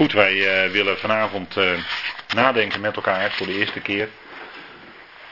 [0.00, 1.72] Goed, wij uh, willen vanavond uh,
[2.34, 4.08] nadenken met elkaar voor de eerste keer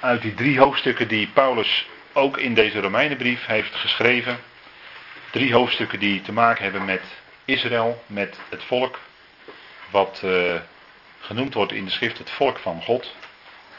[0.01, 4.39] uit die drie hoofdstukken die Paulus ook in deze Romeinenbrief heeft geschreven.
[5.31, 7.03] Drie hoofdstukken die te maken hebben met
[7.45, 8.99] Israël, met het volk,
[9.91, 10.55] wat uh,
[11.21, 13.15] genoemd wordt in de schrift het volk van God.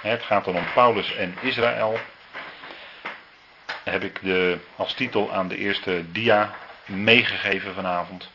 [0.02, 2.00] Het gaat dan om Paulus en Israël.
[3.84, 8.32] Heb ik de, als titel aan de eerste dia meegegeven vanavond.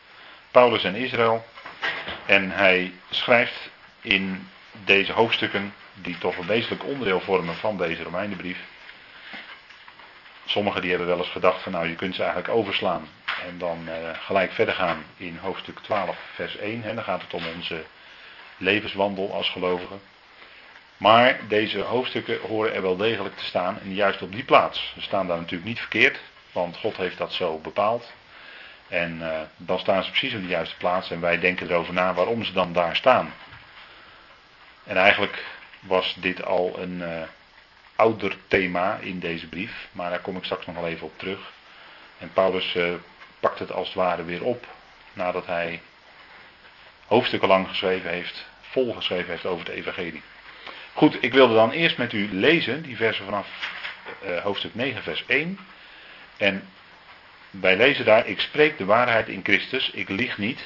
[0.51, 1.45] Paulus en Israël.
[2.25, 3.69] En hij schrijft
[4.01, 4.49] in
[4.83, 8.59] deze hoofdstukken, die toch een wezenlijk onderdeel vormen van deze Romeinenbrief.
[10.45, 13.07] Sommigen die hebben wel eens gedacht van nou je kunt ze eigenlijk overslaan
[13.47, 16.81] en dan uh, gelijk verder gaan in hoofdstuk 12 vers 1.
[16.81, 17.83] Hè, dan gaat het om onze
[18.57, 20.01] levenswandel als gelovigen.
[20.97, 24.91] Maar deze hoofdstukken horen er wel degelijk te staan en juist op die plaats.
[24.93, 26.19] Ze staan daar natuurlijk niet verkeerd,
[26.51, 28.11] want God heeft dat zo bepaald.
[28.87, 32.13] En uh, dan staan ze precies op de juiste plaats en wij denken erover na
[32.13, 33.33] waarom ze dan daar staan.
[34.83, 35.43] En eigenlijk
[35.79, 37.21] was dit al een uh,
[37.95, 41.51] ouder thema in deze brief, maar daar kom ik straks nog wel even op terug.
[42.17, 42.93] En Paulus uh,
[43.39, 44.65] pakt het als het ware weer op
[45.13, 45.81] nadat hij
[47.05, 50.21] hoofdstukken lang geschreven heeft, vol geschreven heeft over het evangelie.
[50.93, 53.47] Goed, ik wilde dan eerst met u lezen die versen vanaf
[54.43, 55.59] hoofdstuk 9 vers 1.
[56.37, 56.67] En
[57.59, 60.65] wij lezen daar, ik spreek de waarheid in Christus, ik lieg niet,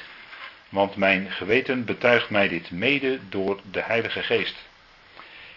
[0.68, 4.56] want mijn geweten betuigt mij dit mede door de Heilige Geest.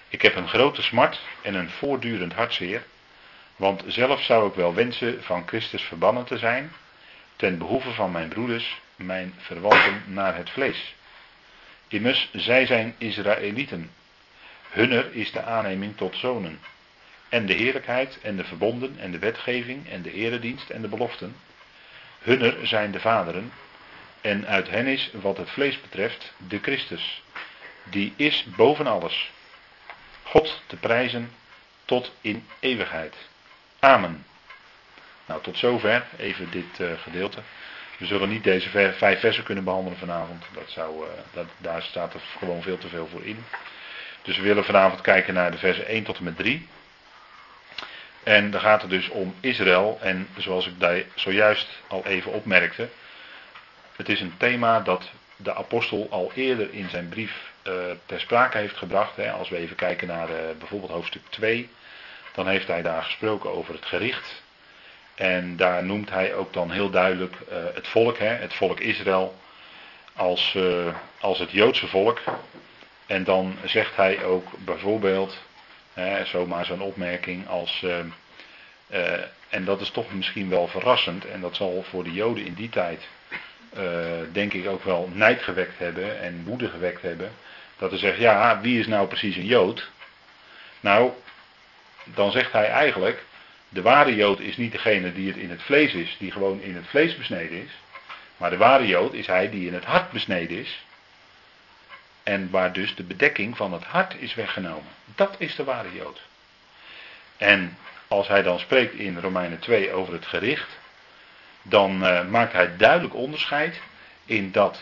[0.09, 2.83] Ik heb een grote smart en een voortdurend hartzeer,
[3.55, 6.71] want zelf zou ik wel wensen van Christus verbannen te zijn,
[7.35, 10.95] ten behoeve van mijn broeders, mijn verwanten naar het vlees.
[11.87, 13.91] Immers, zij zijn Israëlieten.
[14.69, 16.59] Hunner is de aanneming tot zonen
[17.33, 21.35] en de heerlijkheid en de verbonden en de wetgeving en de eredienst en de beloften.
[22.19, 23.51] Hunner zijn de vaderen
[24.21, 27.23] en uit hen is wat het vlees betreft de Christus.
[27.83, 29.31] Die is boven alles.
[30.23, 31.31] God te prijzen
[31.85, 33.15] tot in eeuwigheid.
[33.79, 34.25] Amen.
[35.25, 37.39] Nou, tot zover even dit uh, gedeelte.
[37.97, 40.43] We zullen niet deze vijf versen kunnen behandelen vanavond.
[40.53, 43.45] Dat zou, uh, dat, daar staat er gewoon veel te veel voor in.
[44.21, 46.67] Dus we willen vanavond kijken naar de versen 1 tot en met 3.
[48.23, 49.97] En dan gaat het dus om Israël.
[50.01, 52.89] En zoals ik daar zojuist al even opmerkte.
[53.95, 57.73] Het is een thema dat de apostel al eerder in zijn brief uh,
[58.05, 59.15] ter sprake heeft gebracht.
[59.15, 59.31] Hè.
[59.31, 61.69] Als we even kijken naar uh, bijvoorbeeld hoofdstuk 2.
[62.33, 64.41] Dan heeft hij daar gesproken over het gericht.
[65.15, 69.35] En daar noemt hij ook dan heel duidelijk uh, het volk, hè, het volk Israël,
[70.13, 70.57] als,
[71.19, 72.21] als het Joodse volk.
[73.05, 75.37] En dan zegt hij ook bijvoorbeeld
[76.23, 77.81] zomaar zo'n opmerking als.
[77.85, 77.97] Uh,
[78.91, 81.25] uh, en dat is toch misschien wel verrassend.
[81.25, 83.07] En dat zal voor de Joden in die tijd.
[83.77, 83.81] Uh,
[84.31, 86.21] denk ik ook wel nijd gewekt hebben.
[86.21, 87.31] En woede gewekt hebben.
[87.77, 89.89] Dat er zegt: ja, wie is nou precies een Jood?
[90.79, 91.11] Nou,
[92.03, 93.23] dan zegt hij eigenlijk.
[93.69, 96.75] De ware Jood is niet degene die het in het vlees is, die gewoon in
[96.75, 97.71] het vlees besneden is.
[98.37, 100.83] Maar de ware Jood is hij die in het hart besneden is.
[102.23, 104.91] En waar dus de bedekking van het hart is weggenomen.
[105.15, 106.21] Dat is de ware Jood.
[107.37, 110.79] En als hij dan spreekt in Romeinen 2 over het gericht,
[111.61, 113.81] dan uh, maakt hij duidelijk onderscheid
[114.25, 114.81] in dat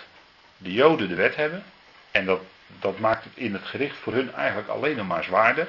[0.57, 1.63] de Joden de wet hebben.
[2.11, 2.41] En dat,
[2.79, 5.67] dat maakt het in het gericht voor hun eigenlijk alleen nog maar zwaarder.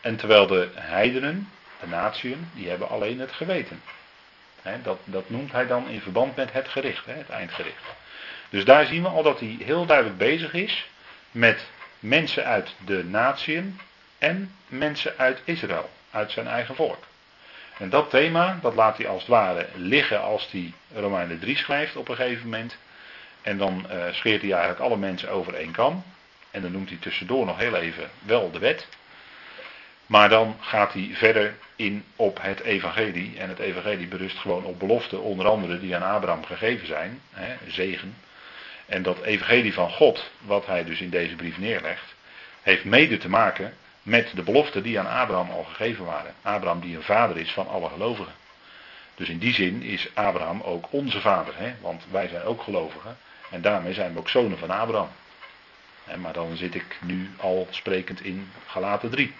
[0.00, 1.48] En terwijl de heidenen,
[1.80, 3.82] de natieën, die hebben alleen het geweten.
[4.82, 7.84] Dat, dat noemt hij dan in verband met het gericht, he, het eindgericht.
[8.50, 10.88] Dus daar zien we al dat hij heel duidelijk bezig is
[11.30, 11.66] met
[11.98, 13.80] mensen uit de natieën
[14.18, 17.08] en mensen uit Israël, uit zijn eigen volk.
[17.78, 21.96] En dat thema, dat laat hij als het ware liggen als hij Romeinen 3 schrijft
[21.96, 22.76] op een gegeven moment.
[23.42, 26.04] En dan uh, scheert hij eigenlijk alle mensen over één kam.
[26.50, 28.88] En dan noemt hij tussendoor nog heel even wel de wet.
[30.06, 33.38] Maar dan gaat hij verder in op het evangelie.
[33.38, 37.20] En het evangelie berust gewoon op beloften, onder andere die aan Abraham gegeven zijn.
[37.30, 38.14] Hè, zegen.
[38.90, 42.14] En dat evangelie van God, wat hij dus in deze brief neerlegt,
[42.62, 46.34] heeft mede te maken met de beloften die aan Abraham al gegeven waren.
[46.42, 48.32] Abraham die een vader is van alle gelovigen.
[49.14, 51.74] Dus in die zin is Abraham ook onze vader, hè?
[51.80, 53.16] want wij zijn ook gelovigen.
[53.50, 55.10] En daarmee zijn we ook zonen van Abraham.
[56.16, 59.34] Maar dan zit ik nu al sprekend in Galaten 3.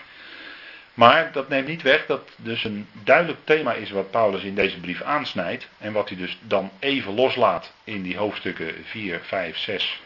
[1.00, 4.80] Maar dat neemt niet weg dat dus een duidelijk thema is wat Paulus in deze
[4.80, 5.68] brief aansnijdt.
[5.78, 10.02] En wat hij dus dan even loslaat in die hoofdstukken 4, 5, 6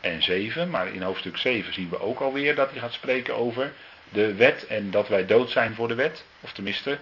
[0.00, 0.70] en 7.
[0.70, 3.72] Maar in hoofdstuk 7 zien we ook alweer dat hij gaat spreken over
[4.08, 6.24] de wet en dat wij dood zijn voor de wet.
[6.40, 6.98] Of tenminste,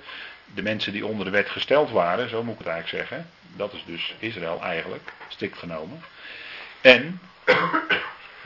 [0.55, 3.31] de mensen die onder de wet gesteld waren, zo moet ik het eigenlijk zeggen.
[3.57, 6.05] Dat is dus Israël eigenlijk, stikt genomen.
[6.81, 7.21] En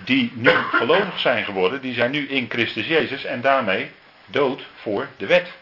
[0.04, 3.90] die nu gelovig zijn geworden, die zijn nu in Christus Jezus en daarmee
[4.30, 5.52] dood voor de wet.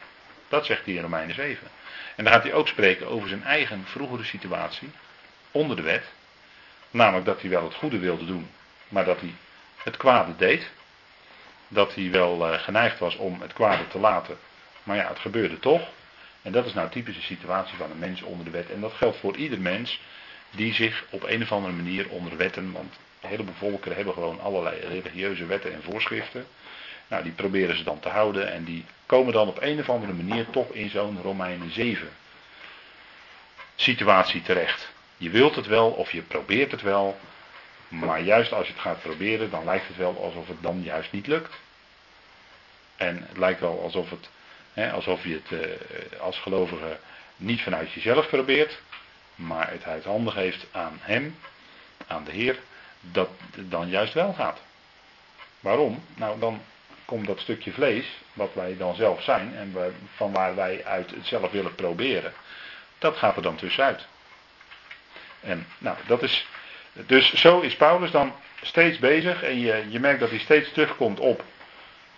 [0.48, 1.68] Dat zegt hij in Romeinen 7.
[2.16, 4.90] En dan gaat hij ook spreken over zijn eigen vroegere situatie
[5.50, 6.04] onder de wet.
[6.90, 8.50] Namelijk dat hij wel het goede wilde doen,
[8.88, 9.34] maar dat hij
[9.76, 10.70] het kwade deed.
[11.68, 14.38] Dat hij wel uh, geneigd was om het kwade te laten,
[14.82, 15.88] maar ja, het gebeurde toch.
[16.42, 18.70] En dat is nou typische situatie van een mens onder de wet.
[18.70, 20.00] En dat geldt voor ieder mens
[20.50, 24.40] die zich op een of andere manier onder wetten, want een heleboel volkeren hebben gewoon
[24.40, 26.46] allerlei religieuze wetten en voorschriften.
[27.08, 30.12] Nou, die proberen ze dan te houden en die komen dan op een of andere
[30.12, 32.08] manier toch in zo'n Romeinen 7
[33.76, 34.88] situatie terecht.
[35.16, 37.18] Je wilt het wel of je probeert het wel,
[37.88, 41.12] maar juist als je het gaat proberen, dan lijkt het wel alsof het dan juist
[41.12, 41.54] niet lukt.
[42.96, 44.28] En het lijkt wel alsof, het,
[44.72, 46.98] hè, alsof je het eh, als gelovige
[47.36, 48.78] niet vanuit jezelf probeert,
[49.34, 51.38] maar het uit handen geeft aan Hem,
[52.06, 52.58] aan de Heer,
[53.00, 54.60] dat het dan juist wel gaat.
[55.60, 56.02] Waarom?
[56.14, 56.60] Nou, dan
[57.06, 61.26] komt dat stukje vlees, wat wij dan zelf zijn en van waar wij uit het
[61.26, 62.32] zelf willen proberen,
[62.98, 64.06] dat gaat er dan tussenuit.
[65.40, 66.46] En nou, dat is.
[67.06, 71.20] Dus zo is Paulus dan steeds bezig en je, je merkt dat hij steeds terugkomt
[71.20, 71.44] op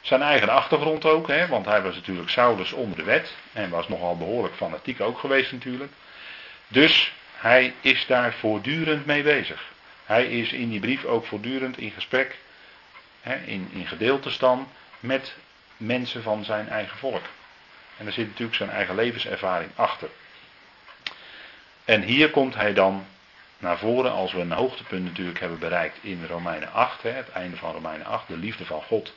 [0.00, 3.88] zijn eigen achtergrond ook, hè, want hij was natuurlijk Saulus onder de wet en was
[3.88, 5.92] nogal behoorlijk fanatiek ook geweest natuurlijk.
[6.68, 9.62] Dus hij is daar voortdurend mee bezig.
[10.04, 12.36] Hij is in die brief ook voortdurend in gesprek,
[13.28, 14.68] hè, in, in gedeeltes dan,
[15.00, 15.34] met
[15.76, 17.24] mensen van zijn eigen volk.
[17.96, 20.08] En er zit natuurlijk zijn eigen levenservaring achter.
[21.84, 23.06] En hier komt hij dan
[23.58, 27.56] naar voren als we een hoogtepunt natuurlijk hebben bereikt in Romeinen 8, hè, het einde
[27.56, 29.14] van Romeinen 8, de liefde van God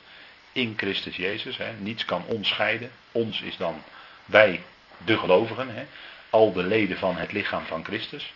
[0.52, 1.56] in Christus Jezus.
[1.56, 1.72] Hè.
[1.78, 2.90] Niets kan ons scheiden.
[3.12, 3.82] Ons is dan
[4.24, 4.62] wij,
[5.04, 5.86] de gelovigen, hè,
[6.30, 8.32] al de leden van het lichaam van Christus.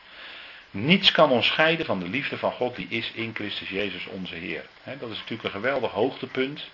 [0.70, 4.34] Niets kan ons scheiden van de liefde van God die is in Christus Jezus onze
[4.34, 4.64] Heer.
[4.84, 6.64] dat is natuurlijk een geweldig hoogtepunt.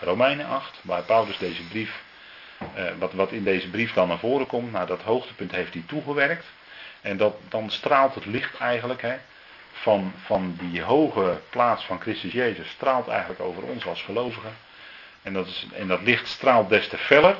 [0.00, 2.02] Romeinen 8, waar Paulus deze brief,
[2.74, 5.82] eh, wat, wat in deze brief dan naar voren komt, naar dat hoogtepunt heeft hij
[5.86, 6.46] toegewerkt.
[7.00, 9.04] En dat, dan straalt het licht eigenlijk
[9.72, 14.56] van, van die hoge plaats van Christus Jezus, straalt eigenlijk over ons als gelovigen.
[15.22, 17.36] En dat, is, en dat licht straalt des te feller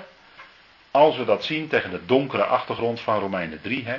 [0.91, 3.85] als we dat zien tegen de donkere achtergrond van Romeinen 3.
[3.85, 3.97] Hè,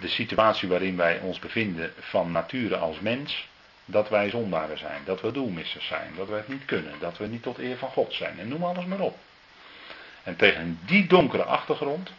[0.00, 3.48] de situatie waarin wij ons bevinden van nature als mens,
[3.84, 7.26] dat wij zondaren zijn, dat we doelmissers zijn, dat we het niet kunnen, dat we
[7.26, 9.18] niet tot eer van God zijn en noem alles maar op.
[10.22, 12.12] En tegen die donkere achtergrond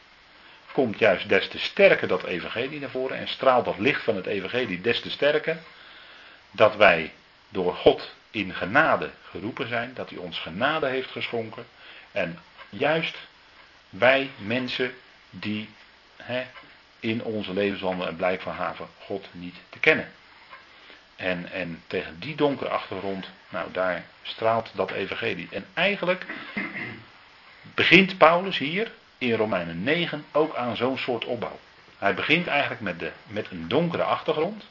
[0.71, 4.25] komt juist des te sterker dat evangelie naar voren en straalt dat licht van het
[4.25, 5.57] evangelie des te sterker
[6.51, 7.13] dat wij
[7.49, 11.65] door God in genade geroepen zijn, dat hij ons genade heeft geschonken
[12.11, 12.39] en
[12.69, 13.17] juist
[13.89, 14.93] wij mensen
[15.29, 15.69] die
[16.99, 20.11] in onze levenswandel en blijk van haven God niet te kennen.
[21.15, 25.47] En, en tegen die donkere achtergrond, nou daar straalt dat evangelie.
[25.51, 26.25] En eigenlijk
[27.61, 31.59] begint Paulus hier in Romeinen 9 ook aan zo'n soort opbouw.
[31.97, 34.63] Hij begint eigenlijk met, de, met een donkere achtergrond.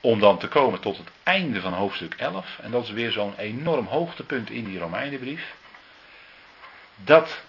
[0.00, 2.58] Om dan te komen tot het einde van hoofdstuk 11.
[2.62, 5.54] En dat is weer zo'n enorm hoogtepunt in die Romeinenbrief.
[6.96, 7.42] Dat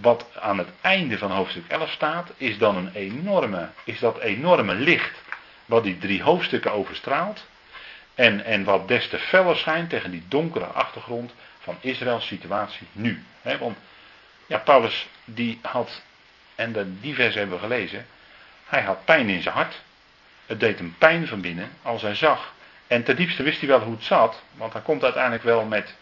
[0.00, 4.74] wat aan het einde van hoofdstuk 11 staat, is dan een enorme, is dat enorme
[4.74, 5.22] licht
[5.66, 7.46] wat die drie hoofdstukken overstraalt.
[8.14, 13.24] En, en wat des te feller schijnt tegen die donkere achtergrond van Israëls situatie nu.
[13.58, 13.78] want
[14.46, 16.02] ja, Paulus die had,
[16.54, 18.06] en de, die vers hebben we gelezen,
[18.66, 19.80] hij had pijn in zijn hart.
[20.46, 22.52] Het deed hem pijn van binnen als hij zag.
[22.86, 25.94] En ten diepste wist hij wel hoe het zat, want hij komt uiteindelijk wel met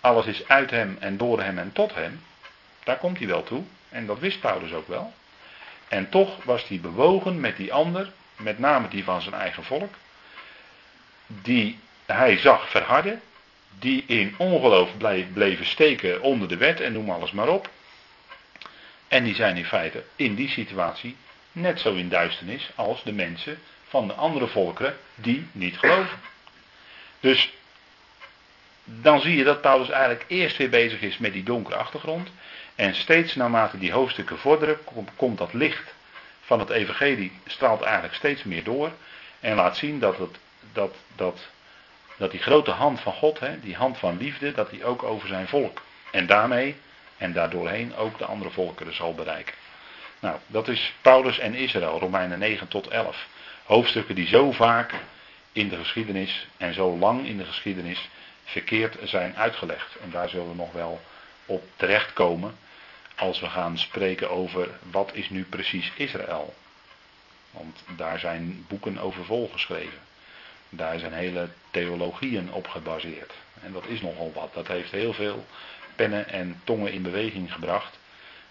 [0.00, 2.22] alles is uit hem en door hem en tot hem.
[2.84, 3.62] Daar komt hij wel toe.
[3.88, 5.12] En dat wist Paulus ook wel.
[5.88, 9.94] En toch was hij bewogen met die ander, met name die van zijn eigen volk,
[11.26, 13.20] die hij zag verharden,
[13.78, 14.90] die in ongeloof
[15.32, 17.70] bleven steken onder de wet en noem alles maar op.
[19.08, 21.16] En die zijn in feite in die situatie
[21.52, 23.58] net zo in duisternis als de mensen
[23.88, 26.18] van de andere volkeren die niet geloven.
[27.20, 27.52] Dus
[28.84, 32.28] dan zie je dat Paulus eigenlijk eerst weer bezig is met die donkere achtergrond.
[32.78, 34.78] En steeds naarmate die hoofdstukken vorderen,
[35.16, 35.94] komt dat licht
[36.40, 38.90] van het evangelie, straalt eigenlijk steeds meer door.
[39.40, 40.38] En laat zien dat, het,
[40.72, 41.48] dat, dat,
[42.16, 45.28] dat die grote hand van God, hè, die hand van liefde, dat die ook over
[45.28, 45.82] zijn volk.
[46.10, 46.76] En daarmee
[47.16, 49.54] en daardoorheen ook de andere volkeren zal bereiken.
[50.20, 53.26] Nou, dat is Paulus en Israël, Romeinen 9 tot 11.
[53.64, 54.94] Hoofdstukken die zo vaak
[55.52, 58.08] in de geschiedenis en zo lang in de geschiedenis
[58.44, 59.96] verkeerd zijn uitgelegd.
[60.02, 61.00] En daar zullen we nog wel
[61.46, 62.66] op terechtkomen
[63.18, 66.54] als we gaan spreken over wat is nu precies Israël.
[67.50, 69.98] Want daar zijn boeken over volgeschreven.
[70.68, 73.32] Daar zijn hele theologieën op gebaseerd.
[73.62, 74.54] En dat is nogal wat.
[74.54, 75.46] Dat heeft heel veel
[75.96, 77.98] pennen en tongen in beweging gebracht.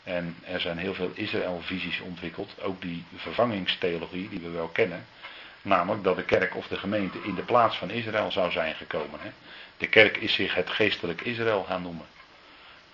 [0.03, 2.61] En er zijn heel veel Israël-visies ontwikkeld.
[2.61, 5.05] Ook die vervangingstheologie die we wel kennen.
[5.61, 9.19] Namelijk dat de kerk of de gemeente in de plaats van Israël zou zijn gekomen.
[9.77, 12.05] De kerk is zich het geestelijk Israël gaan noemen.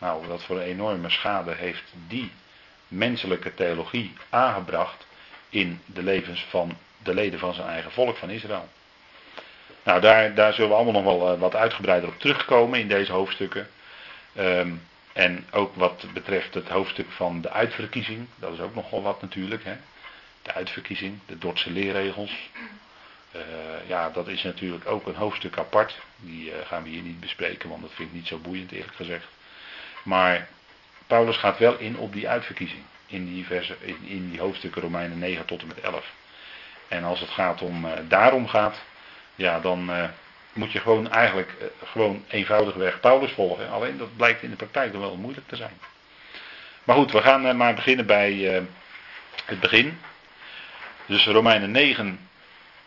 [0.03, 2.31] Nou, wat voor een enorme schade heeft die
[2.87, 5.05] menselijke theologie aangebracht
[5.49, 8.69] in de levens van de leden van zijn eigen volk van Israël.
[9.83, 13.11] Nou, daar, daar zullen we allemaal nog wel eh, wat uitgebreider op terugkomen in deze
[13.11, 13.69] hoofdstukken.
[14.35, 14.71] Ehm,
[15.13, 19.63] en ook wat betreft het hoofdstuk van de uitverkiezing, dat is ook nogal wat natuurlijk.
[19.63, 19.75] Hè?
[20.41, 22.49] De uitverkiezing, de Dordtse leerregels.
[23.35, 23.41] Uh,
[23.87, 25.99] ja, dat is natuurlijk ook een hoofdstuk apart.
[26.17, 28.95] Die uh, gaan we hier niet bespreken, want dat vind ik niet zo boeiend eerlijk
[28.95, 29.25] gezegd.
[30.03, 30.47] Maar
[31.07, 32.81] Paulus gaat wel in op die uitverkiezing.
[33.05, 33.45] In die,
[33.79, 36.11] in, in die hoofdstukken Romeinen 9 tot en met 11.
[36.87, 38.81] En als het gaat om, uh, daarom gaat,
[39.35, 39.91] ja, dan
[40.53, 43.69] moet je gewoon eigenlijk gewoon eenvoudigweg Paulus volgen.
[43.69, 45.79] Alleen dat blijkt in de praktijk dan wel moeilijk te zijn.
[46.83, 48.65] Maar goed, we gaan maar beginnen bij
[49.45, 49.99] het begin.
[51.05, 52.19] Dus Romeinen 9,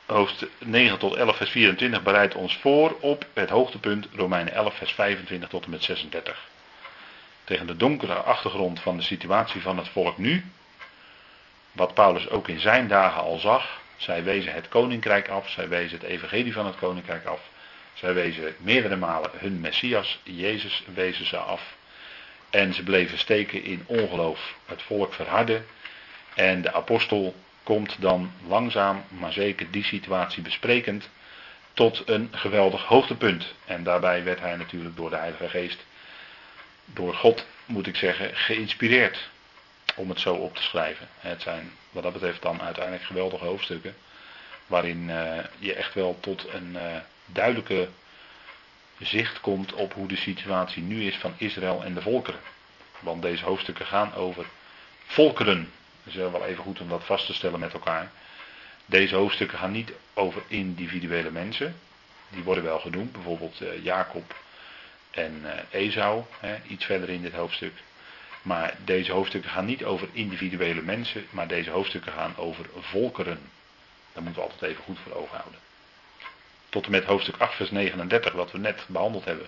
[0.07, 4.93] hoofdstuk 9 tot 11, vers 24 bereidt ons voor op het hoogtepunt Romeinen 11, vers
[4.93, 6.49] 25 tot en met 36.
[7.47, 10.45] Tegen de donkere achtergrond van de situatie van het volk nu,
[11.73, 15.99] wat Paulus ook in zijn dagen al zag, zij wezen het koninkrijk af, zij wezen
[15.99, 17.41] het evangelie van het koninkrijk af,
[17.93, 21.75] zij wezen meerdere malen hun Messias, Jezus, wezen ze af.
[22.51, 24.55] En ze bleven steken in ongeloof.
[24.67, 25.63] Het volk verhardde.
[26.35, 31.09] En de apostel komt dan langzaam, maar zeker die situatie besprekend,
[31.73, 33.55] tot een geweldig hoogtepunt.
[33.65, 35.85] En daarbij werd hij natuurlijk door de Heilige Geest,
[36.87, 39.29] door God moet ik zeggen, geïnspireerd
[39.95, 41.09] om het zo op te schrijven.
[41.19, 43.97] Het zijn wat dat betreft dan uiteindelijk geweldige hoofdstukken,
[44.67, 47.89] waarin uh, je echt wel tot een uh, duidelijke
[48.99, 52.41] zicht komt op hoe de situatie nu is van Israël en de volkeren.
[53.01, 54.47] Want deze hoofdstukken gaan over
[55.07, 55.73] volkeren.
[56.05, 58.11] Het is wel even goed om dat vast te stellen met elkaar.
[58.87, 61.77] Deze hoofdstukken gaan niet over individuele mensen.
[62.29, 64.35] Die worden wel genoemd, bijvoorbeeld uh, Jacob
[65.17, 67.73] en Esau, hè, iets verder in dit hoofdstuk.
[68.43, 73.39] Maar deze hoofdstukken gaan niet over individuele mensen, maar deze hoofdstukken gaan over volkeren.
[74.13, 75.61] Daar moeten we altijd even goed voor ogen houden.
[76.69, 79.47] Tot en met hoofdstuk 8, vers 39, wat we net behandeld hebben,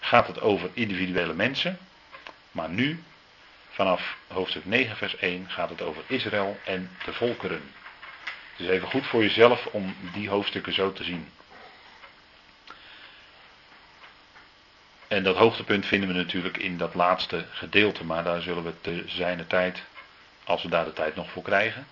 [0.00, 1.78] gaat het over individuele mensen.
[2.52, 3.02] Maar nu
[3.70, 7.62] Vanaf hoofdstuk 9, vers 1 gaat het over Israël en de volkeren.
[8.56, 11.28] Het is even goed voor jezelf om die hoofdstukken zo te zien.
[15.10, 19.04] En dat hoogtepunt vinden we natuurlijk in dat laatste gedeelte, maar daar zullen we te
[19.06, 19.82] zijne tijd,
[20.44, 21.86] als we daar de tijd nog voor krijgen,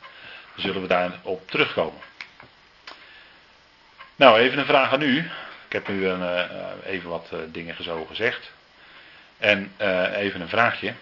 [0.57, 2.01] zullen we daar op terugkomen.
[4.17, 5.19] Nou, even een vraag aan u.
[5.67, 8.53] Ik heb nu een, uh, even wat uh, dingen zo gezegd.
[9.39, 10.95] En uh, even een vraagje.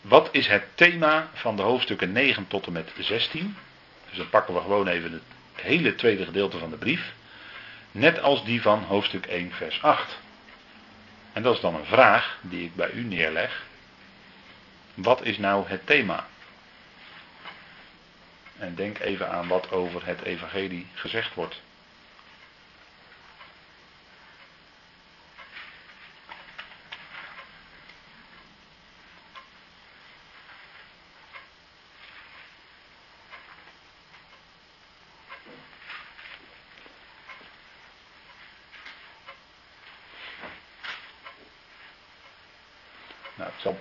[0.00, 3.56] Wat is het thema van de hoofdstukken 9 tot en met 16?
[4.08, 5.22] Dus dan pakken we gewoon even het
[5.54, 7.12] hele tweede gedeelte van de brief.
[7.90, 10.24] Net als die van hoofdstuk 1, vers 8.
[11.36, 13.64] En dat is dan een vraag die ik bij u neerleg.
[14.94, 16.26] Wat is nou het thema?
[18.58, 21.60] En denk even aan wat over het evangelie gezegd wordt.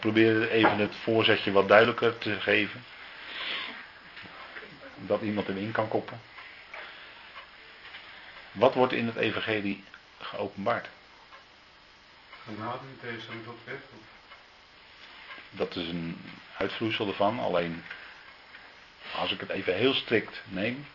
[0.06, 2.84] Zal proberen even het voorzetje wat duidelijker te geven.
[4.96, 6.22] Dat iemand hem in kan koppen.
[8.52, 9.84] Wat wordt in het evangelie
[10.20, 10.90] geopenbaard?
[15.50, 16.22] Dat is een
[16.58, 17.84] uitvloeisel ervan, alleen
[19.16, 20.86] als ik het even heel strikt neem.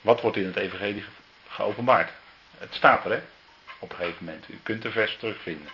[0.00, 1.04] Wat wordt in het evangelie
[1.48, 2.12] geopenbaard?
[2.58, 3.22] Het staat er hè,
[3.78, 4.48] op een gegeven moment.
[4.48, 5.68] U kunt de vers terugvinden.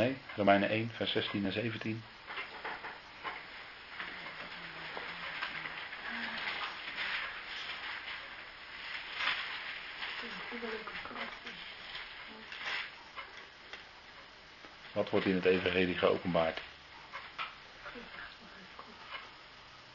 [0.00, 2.02] Nee, Romeinen 1, vers 16 en 17.
[14.92, 16.60] Wat wordt in het evangelie geopenbaard?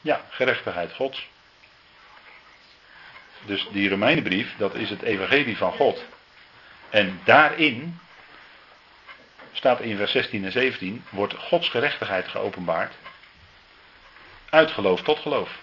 [0.00, 1.28] Ja, gerechtigheid Gods.
[3.44, 6.04] Dus die Romeinenbrief, dat is het evangelie van God.
[6.90, 8.00] En daarin
[9.56, 12.94] staat in vers 16 en 17, wordt Gods gerechtigheid geopenbaard.
[14.50, 15.58] Uit geloof tot geloof.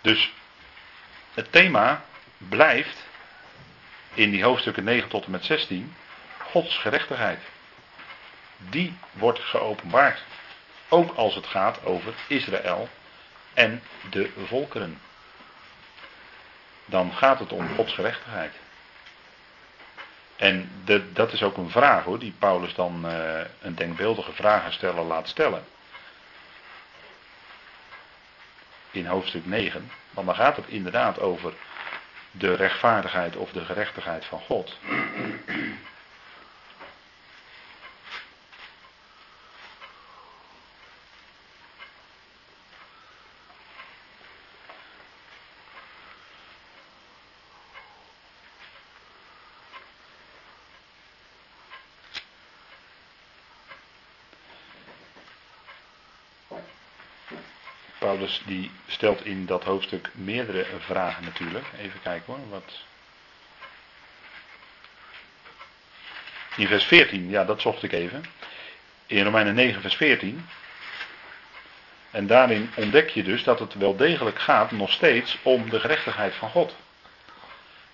[0.00, 0.32] Dus
[1.34, 2.04] het thema
[2.38, 3.06] blijft
[4.14, 5.94] in die hoofdstukken 9 tot en met 16
[6.38, 7.40] Gods gerechtigheid.
[8.56, 10.22] Die wordt geopenbaard.
[10.88, 12.88] Ook als het gaat over Israël
[13.54, 15.00] en de volkeren.
[16.84, 18.52] Dan gaat het om Gods gerechtigheid.
[20.40, 20.70] En
[21.12, 25.64] dat is ook een vraag hoor, die Paulus dan uh, een denkbeeldige vragensteller laat stellen.
[28.90, 29.90] In hoofdstuk 9.
[30.10, 31.52] Want dan gaat het inderdaad over
[32.30, 34.78] de rechtvaardigheid of de gerechtigheid van God.
[58.10, 61.64] Paulus die stelt in dat hoofdstuk meerdere vragen natuurlijk.
[61.78, 62.48] Even kijken hoor.
[62.48, 62.78] Wat...
[66.56, 68.24] In vers 14, ja dat zocht ik even.
[69.06, 70.46] In Romeinen 9 vers 14.
[72.10, 76.34] En daarin ontdek je dus dat het wel degelijk gaat nog steeds om de gerechtigheid
[76.34, 76.76] van God.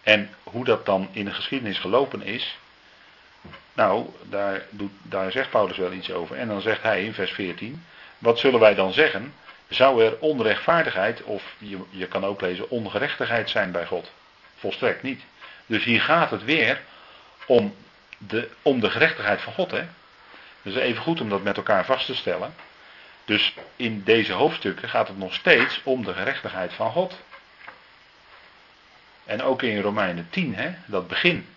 [0.02, 2.58] En hoe dat dan in de geschiedenis gelopen is.
[3.72, 6.36] Nou, daar, doet, daar zegt Paulus wel iets over.
[6.36, 7.84] En dan zegt hij in vers 14.
[8.18, 9.34] Wat zullen wij dan zeggen?
[9.68, 14.12] Zou er onrechtvaardigheid, of je, je kan ook lezen ongerechtigheid zijn bij God?
[14.56, 15.22] Volstrekt niet.
[15.66, 16.80] Dus hier gaat het weer
[17.46, 17.74] om
[18.18, 19.70] de, om de gerechtigheid van God.
[19.70, 19.84] Hè?
[20.62, 22.54] Dus even goed om dat met elkaar vast te stellen.
[23.24, 27.20] Dus in deze hoofdstukken gaat het nog steeds om de gerechtigheid van God.
[29.24, 31.48] En ook in Romeinen 10, hè, dat begin,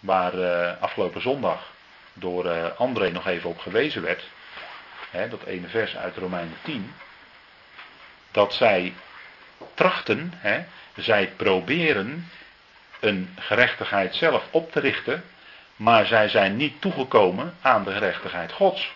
[0.00, 1.72] waar uh, afgelopen zondag
[2.12, 4.24] door uh, André nog even op gewezen werd.
[5.10, 6.94] Hè, dat ene vers uit Romeinen 10
[8.34, 8.94] dat zij
[9.74, 10.64] trachten, hè,
[10.96, 12.30] zij proberen
[13.00, 15.24] een gerechtigheid zelf op te richten,
[15.76, 18.92] maar zij zijn niet toegekomen aan de gerechtigheid Gods.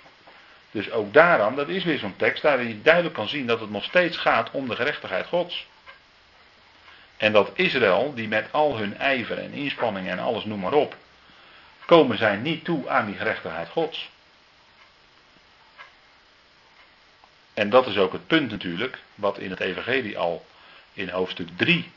[0.70, 3.70] Dus ook daaraan, dat is weer zo'n tekst, waarin je duidelijk kan zien dat het
[3.70, 5.66] nog steeds gaat om de gerechtigheid Gods.
[7.16, 10.96] En dat Israël, die met al hun ijver en inspanning en alles noem maar op,
[11.86, 14.10] komen zij niet toe aan die gerechtigheid Gods.
[17.58, 20.46] En dat is ook het punt natuurlijk, wat in het Evangelie al
[20.92, 21.90] in hoofdstuk 3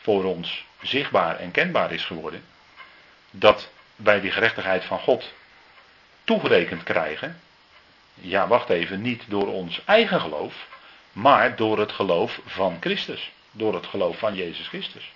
[0.00, 2.44] voor ons zichtbaar en kenbaar is geworden.
[3.30, 5.32] Dat wij die gerechtigheid van God
[6.24, 7.40] toegerekend krijgen.
[8.14, 10.66] Ja, wacht even, niet door ons eigen geloof,
[11.12, 13.32] maar door het geloof van Christus.
[13.50, 15.12] Door het geloof van Jezus Christus.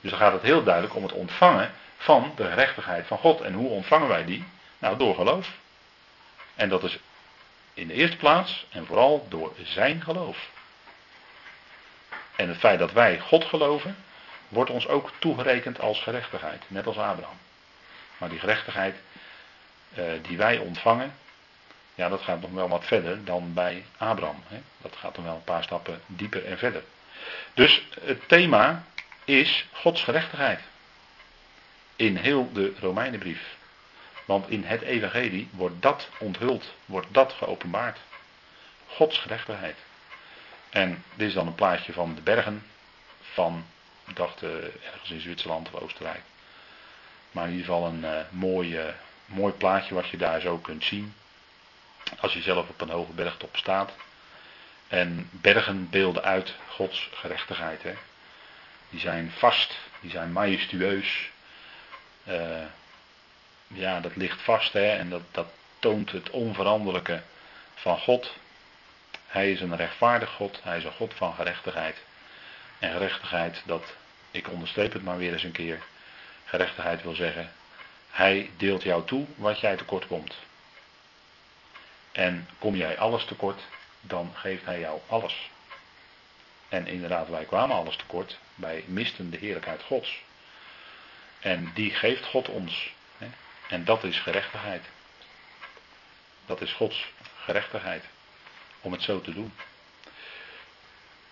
[0.00, 3.40] Dus dan gaat het heel duidelijk om het ontvangen van de gerechtigheid van God.
[3.40, 4.44] En hoe ontvangen wij die?
[4.78, 5.48] Nou, door geloof.
[6.54, 6.98] En dat is
[7.74, 10.50] in de eerste plaats en vooral door zijn geloof.
[12.36, 13.96] En het feit dat wij God geloven,
[14.48, 17.38] wordt ons ook toegerekend als gerechtigheid, net als Abraham.
[18.18, 18.96] Maar die gerechtigheid
[19.98, 21.14] uh, die wij ontvangen,
[21.94, 24.42] ja, dat gaat nog wel wat verder dan bij Abraham.
[24.46, 24.60] Hè?
[24.82, 26.82] Dat gaat nog wel een paar stappen dieper en verder.
[27.54, 28.84] Dus het thema
[29.24, 30.60] is Gods gerechtigheid.
[31.96, 33.56] In heel de Romeinenbrief.
[34.24, 37.98] Want in het evangelie wordt dat onthuld, wordt dat geopenbaard.
[38.86, 39.76] Gods gerechtigheid.
[40.70, 42.66] En dit is dan een plaatje van de bergen
[43.20, 43.66] van,
[44.06, 46.22] ik dacht uh, ergens in Zwitserland of Oostenrijk.
[47.30, 48.92] Maar in ieder geval een uh, mooi, uh,
[49.26, 51.14] mooi plaatje wat je daar zo kunt zien.
[52.20, 53.92] Als je zelf op een hoge bergtop staat.
[54.88, 57.82] En bergen beelden uit Gods gerechtigheid.
[57.82, 57.94] Hè.
[58.90, 61.30] Die zijn vast, die zijn majestueus
[63.74, 65.46] ja, dat ligt vast hè, en dat, dat
[65.78, 67.22] toont het onveranderlijke
[67.74, 68.36] van God.
[69.26, 71.96] Hij is een rechtvaardig God, hij is een God van gerechtigheid.
[72.78, 73.94] En gerechtigheid, dat,
[74.30, 75.82] ik onderstreep het maar weer eens een keer,
[76.44, 77.52] gerechtigheid wil zeggen,
[78.10, 80.34] hij deelt jou toe wat jij tekort komt.
[82.12, 83.60] En kom jij alles tekort,
[84.00, 85.50] dan geeft hij jou alles.
[86.68, 90.22] En inderdaad, wij kwamen alles tekort, wij misten de heerlijkheid Gods.
[91.40, 92.92] En die geeft God ons.
[93.68, 94.84] En dat is gerechtigheid.
[96.46, 97.06] Dat is Gods
[97.44, 98.04] gerechtigheid.
[98.80, 99.52] Om het zo te doen.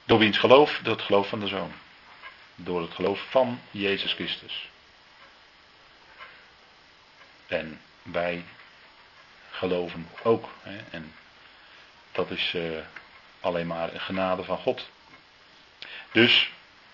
[0.05, 0.81] Door wiens geloof?
[0.83, 1.73] Door het geloof van de Zoon.
[2.55, 4.69] Door het geloof van Jezus Christus.
[7.47, 8.45] En wij
[9.51, 10.49] geloven ook.
[10.63, 10.79] Hè?
[10.91, 11.15] En
[12.13, 12.79] dat is uh,
[13.41, 14.89] alleen maar een genade van God.
[16.13, 16.51] Dus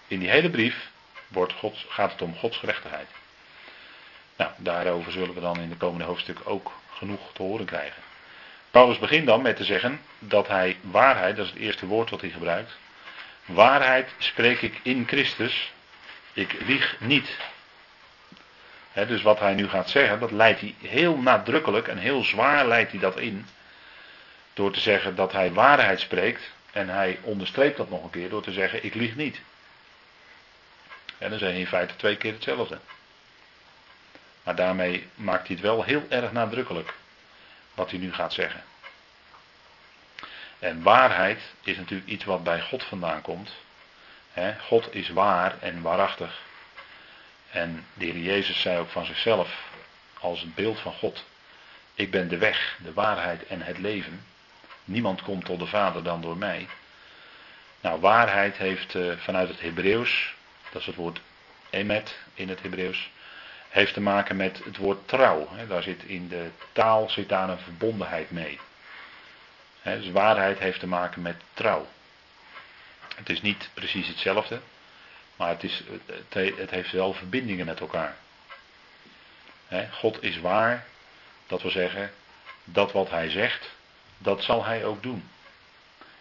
[0.07, 0.90] in die hele brief
[1.29, 3.09] wordt God, gaat het om Gods gerechtigheid.
[4.38, 8.03] Nou, daarover zullen we dan in de komende hoofdstuk ook genoeg te horen krijgen.
[8.70, 12.20] Paulus begint dan met te zeggen dat hij waarheid, dat is het eerste woord wat
[12.20, 12.77] hij gebruikt.
[13.44, 15.72] Waarheid spreek ik in Christus,
[16.33, 17.37] ik lieg niet.
[18.92, 22.90] dus wat hij nu gaat zeggen, dat leidt hij heel nadrukkelijk en heel zwaar leidt
[22.90, 23.46] hij dat in.
[24.55, 26.51] Door te zeggen dat hij waarheid spreekt.
[26.72, 29.40] En hij onderstreept dat nog een keer door te zeggen: Ik lieg niet.
[31.18, 32.79] En dan zijn in feite twee keer hetzelfde.
[34.42, 36.94] Maar daarmee maakt hij het wel heel erg nadrukkelijk.
[37.74, 38.62] Wat hij nu gaat zeggen.
[40.59, 43.51] En waarheid is natuurlijk iets wat bij God vandaan komt.
[44.61, 46.40] God is waar en waarachtig.
[47.51, 49.62] En de Heer Jezus zei ook van zichzelf,
[50.20, 51.24] als het beeld van God:
[51.94, 54.27] Ik ben de weg, de waarheid en het leven.
[54.85, 56.68] Niemand komt tot de Vader dan door mij.
[57.81, 60.35] Nou, waarheid heeft uh, vanuit het Hebreeuws,
[60.70, 61.20] dat is het woord
[61.70, 63.11] emet in het Hebreeuws,
[63.68, 65.48] heeft te maken met het woord trouw.
[65.68, 68.59] Daar zit in de taal zit daar een verbondenheid mee.
[69.83, 71.87] Dus waarheid heeft te maken met trouw.
[73.16, 74.61] Het is niet precies hetzelfde,
[75.37, 75.83] maar het, is,
[76.28, 78.16] het, heeft wel verbindingen met elkaar.
[79.90, 80.87] God is waar,
[81.46, 82.11] dat wil zeggen,
[82.64, 83.70] dat wat hij zegt,
[84.18, 85.28] dat zal hij ook doen.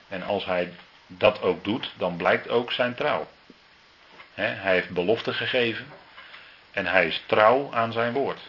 [0.07, 0.73] En als hij
[1.07, 3.27] dat ook doet, dan blijkt ook zijn trouw.
[4.33, 5.87] hij heeft belofte gegeven
[6.77, 8.39] en hij is trouw aan zijn woord.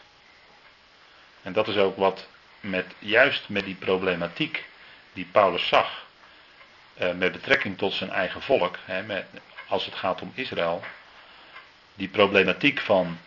[1.42, 2.28] En dat is ook wat
[2.60, 4.64] met, juist met die problematiek
[5.12, 6.06] die Paulus zag,
[6.94, 9.26] eh, met betrekking tot zijn eigen volk, met,
[9.68, 10.82] als het gaat om Israël,
[11.94, 13.18] die problematiek van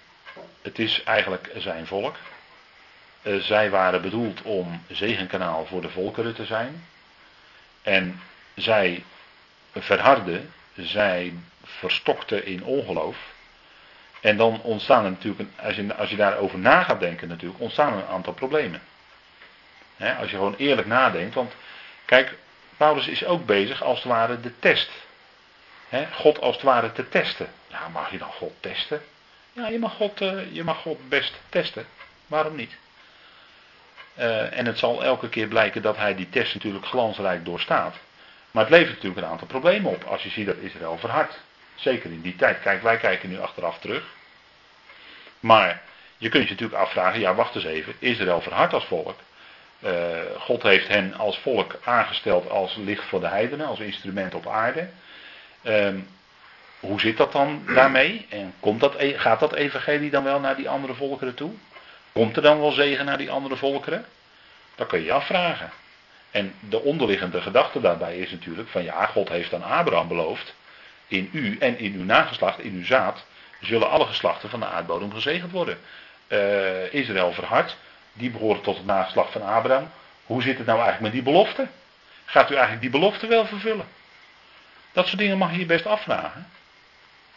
[0.61, 2.15] het is eigenlijk zijn volk,
[3.21, 6.85] eh, zij waren bedoeld om zegenkanaal voor de volkeren te zijn.
[7.81, 8.21] En
[8.55, 9.03] zij
[9.73, 11.33] verharden, zij
[11.63, 13.17] verstokten in ongeloof.
[14.21, 17.93] En dan ontstaan er natuurlijk, als je, als je daarover na gaat denken natuurlijk, ontstaan
[17.93, 18.81] er een aantal problemen.
[19.97, 21.53] als je gewoon eerlijk nadenkt, want
[22.05, 22.37] kijk,
[22.77, 24.89] Paulus is ook bezig als het ware de test.
[26.13, 27.47] God als het ware te testen.
[27.67, 29.01] Ja, mag je dan God testen?
[29.53, 31.85] Ja, je mag God, eh, je mag God best testen.
[32.27, 32.77] Waarom niet?
[34.17, 37.95] Uh, en het zal elke keer blijken dat hij die test natuurlijk glansrijk doorstaat.
[38.51, 41.39] Maar het levert natuurlijk een aantal problemen op als je ziet dat Israël verhardt.
[41.81, 42.61] Zeker in die tijd.
[42.61, 44.03] Kijk, wij kijken nu achteraf terug.
[45.39, 45.81] Maar
[46.17, 49.15] je kunt je natuurlijk afvragen, ja wacht eens even, Israël verhardt als volk.
[49.79, 49.91] Uh,
[50.37, 54.89] God heeft hen als volk aangesteld als licht voor de heidenen, als instrument op aarde.
[55.61, 55.87] Uh,
[56.79, 58.25] hoe zit dat dan daarmee?
[58.29, 61.51] En komt dat, e-, gaat dat evangelie dan wel naar die andere volkeren toe?
[62.11, 64.05] Komt er dan wel zegen naar die andere volkeren?
[64.75, 65.71] Dat kun je je afvragen.
[66.31, 70.53] En de onderliggende gedachte daarbij is natuurlijk van ja, God heeft aan Abraham beloofd,
[71.11, 73.25] in u en in uw nageslacht, in uw zaad,
[73.61, 75.77] zullen alle geslachten van de aardbodem gezegend worden.
[76.27, 77.77] Uh, Israël verhard,
[78.13, 79.91] die behoort tot het nageslacht van Abraham.
[80.25, 81.67] Hoe zit het nou eigenlijk met die belofte?
[82.25, 83.85] Gaat u eigenlijk die belofte wel vervullen?
[84.91, 86.47] Dat soort dingen mag je je best afvragen.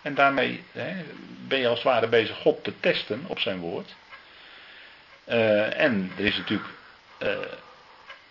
[0.03, 1.05] En daarmee hè,
[1.49, 3.95] ben je als het ware bezig God te testen op zijn woord.
[5.29, 6.71] Uh, en er is natuurlijk
[7.19, 7.29] uh,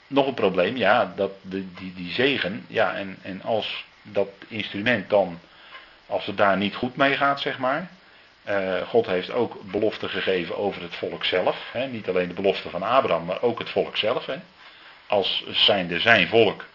[0.08, 5.10] nog een probleem, ja, dat de, die, die zegen, ja, en, en als dat instrument
[5.10, 5.40] dan,
[6.08, 7.90] als het daar niet goed mee gaat, zeg maar.
[8.50, 11.58] Uh, God heeft ook beloften gegeven over het volk zelf.
[11.72, 14.26] Hè, niet alleen de belofte van Abraham, maar ook het volk zelf.
[14.26, 14.38] Hè,
[15.08, 16.66] als zijnde zijn volk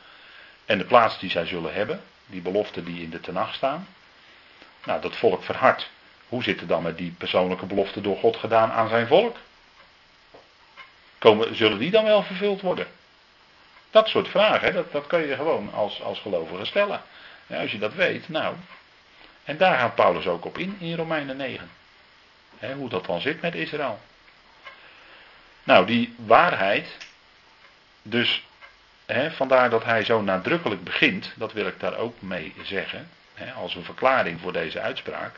[0.64, 2.00] en de plaats die zij zullen hebben.
[2.26, 3.88] Die beloften die in de tenag staan.
[4.84, 5.90] Nou, dat volk verhardt.
[6.28, 9.36] Hoe zit het dan met die persoonlijke belofte door God gedaan aan zijn volk?
[11.18, 12.86] Komen, zullen die dan wel vervuld worden?
[13.90, 17.02] Dat soort vragen, dat, dat kan je gewoon als, als gelovige stellen.
[17.48, 18.56] Als je dat weet, nou.
[19.44, 21.70] En daar gaat Paulus ook op in, in Romeinen 9.
[22.76, 24.00] hoe dat dan zit met Israël.
[25.64, 26.96] Nou, die waarheid,
[28.02, 28.42] dus
[29.30, 33.10] vandaar dat hij zo nadrukkelijk begint, dat wil ik daar ook mee zeggen,
[33.56, 35.36] als een verklaring voor deze uitspraak.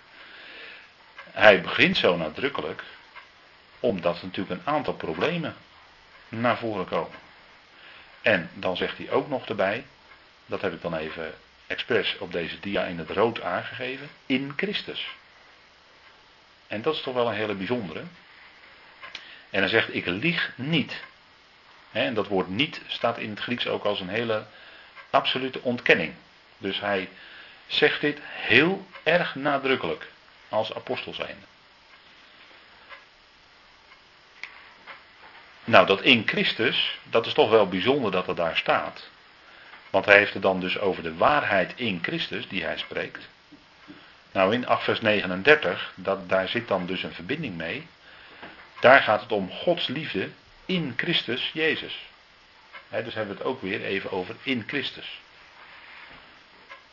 [1.30, 2.82] Hij begint zo nadrukkelijk,
[3.80, 5.54] omdat natuurlijk een aantal problemen
[6.28, 7.18] naar voren komen.
[8.22, 9.84] En dan zegt hij ook nog erbij,
[10.46, 11.34] dat heb ik dan even
[11.70, 15.08] expres op deze dia in het rood aangegeven, in Christus.
[16.66, 18.02] En dat is toch wel een hele bijzondere.
[19.50, 21.02] En hij zegt, ik lieg niet.
[21.92, 24.44] En dat woord niet staat in het Grieks ook als een hele
[25.10, 26.14] absolute ontkenning.
[26.58, 27.08] Dus hij
[27.66, 30.10] zegt dit heel erg nadrukkelijk
[30.48, 31.46] als apostel zijnde.
[35.64, 39.08] Nou, dat in Christus, dat is toch wel bijzonder dat het daar staat.
[39.90, 43.28] Want hij heeft het dan dus over de waarheid in Christus die hij spreekt.
[44.32, 47.86] Nou, in 8 vers 39, dat, daar zit dan dus een verbinding mee.
[48.80, 50.28] Daar gaat het om Gods liefde
[50.66, 51.98] in Christus Jezus.
[52.88, 55.20] dus hebben we het ook weer even over in Christus.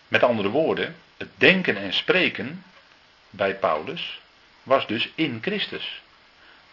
[0.08, 2.64] Met andere woorden, het denken en spreken
[3.30, 4.22] bij Paulus
[4.64, 6.02] was dus in Christus.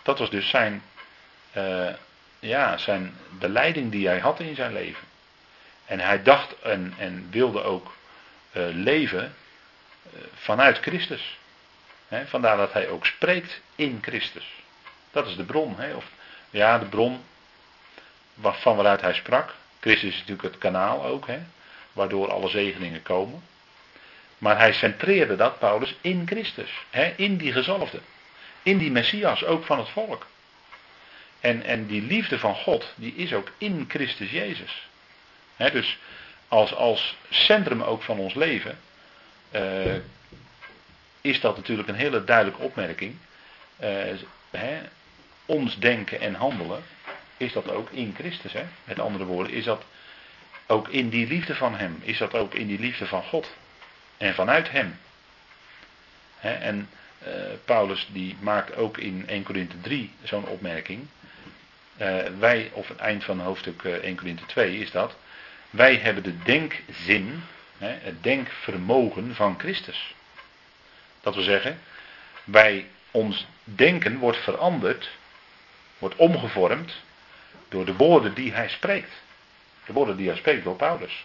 [0.02, 0.82] Dat was dus zijn,
[1.56, 1.88] uh,
[2.38, 5.04] ja, zijn beleiding die hij had in zijn leven.
[5.86, 7.94] En hij dacht en, en wilde ook
[8.52, 9.34] uh, leven
[10.06, 11.38] uh, vanuit Christus.
[12.24, 14.46] Vandaar dat hij ook spreekt in Christus.
[15.10, 15.76] Dat is de bron.
[15.94, 16.04] Of,
[16.50, 17.24] ja, de bron
[18.40, 19.54] van waaruit hij sprak.
[19.80, 21.26] Christus is natuurlijk het kanaal ook,
[21.92, 23.42] waardoor alle zegeningen komen.
[24.38, 26.70] Maar hij centreerde dat, Paulus, in Christus.
[27.16, 28.00] in die gezalfde.
[28.62, 30.26] In die Messias, ook van het volk.
[31.40, 34.88] En, en die liefde van God, die is ook in Christus Jezus.
[35.56, 35.98] Dus
[36.48, 38.78] als, als centrum ook van ons leven,
[39.54, 39.94] uh,
[41.20, 43.16] is dat natuurlijk een hele duidelijke opmerking.
[43.82, 44.70] Uh,
[45.46, 46.82] ons denken en handelen,
[47.36, 48.52] is dat ook in Christus.
[48.84, 49.84] Met andere woorden, is dat
[50.66, 53.50] ook in die liefde van Hem, is dat ook in die liefde van God.
[54.16, 54.98] En vanuit Hem.
[56.40, 56.88] en
[57.26, 57.32] uh,
[57.64, 61.06] Paulus die maakt ook in 1 Korinthe 3 zo'n opmerking.
[62.38, 65.16] Wij, of het eind van hoofdstuk 1 Korinthe 2 is dat.
[65.74, 67.42] Wij hebben de denkzin,
[67.78, 70.14] het denkvermogen van Christus.
[71.20, 71.80] Dat wil zeggen,
[72.44, 75.10] wij, ons denken wordt veranderd,
[75.98, 77.02] wordt omgevormd
[77.68, 79.12] door de woorden die hij spreekt.
[79.86, 81.24] De woorden die hij spreekt door Paulus.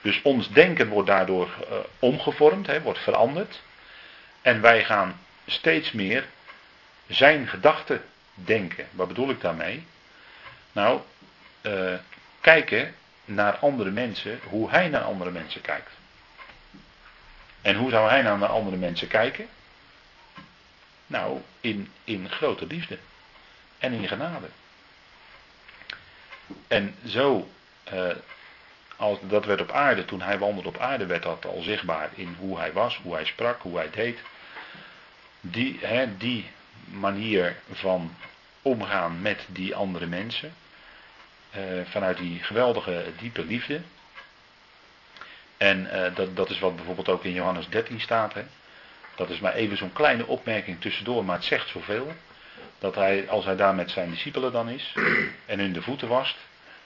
[0.00, 3.62] Dus ons denken wordt daardoor uh, omgevormd, wordt veranderd.
[4.42, 6.26] En wij gaan steeds meer
[7.06, 8.88] zijn gedachten denken.
[8.90, 9.86] Wat bedoel ik daarmee?
[10.72, 11.00] Nou,
[11.62, 11.94] uh,
[12.40, 15.90] kijken naar andere mensen, hoe hij naar andere mensen kijkt.
[17.62, 19.48] En hoe zou hij nou naar andere mensen kijken?
[21.06, 22.98] Nou, in, in grote liefde
[23.78, 24.46] en in genade.
[26.68, 27.50] En zo,
[27.92, 28.10] uh,
[28.96, 32.36] als, dat werd op aarde, toen hij wandelde op aarde, werd dat al zichtbaar in
[32.38, 34.18] hoe hij was, hoe hij sprak, hoe hij deed.
[35.40, 36.50] Die, hè, die
[36.84, 38.14] manier van
[38.62, 40.54] omgaan met die andere mensen,
[41.56, 43.80] uh, vanuit die geweldige diepe liefde.
[45.56, 48.34] En uh, dat, dat is wat bijvoorbeeld ook in Johannes 13 staat.
[48.34, 48.42] Hè.
[49.14, 52.12] Dat is maar even zo'n kleine opmerking tussendoor, maar het zegt zoveel.
[52.78, 54.94] Dat hij, als hij daar met zijn discipelen dan is
[55.46, 56.36] en hun de voeten wast,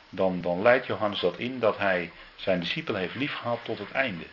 [0.08, 4.24] dan, dan leidt Johannes dat in dat hij zijn discipelen heeft liefgehad tot het einde.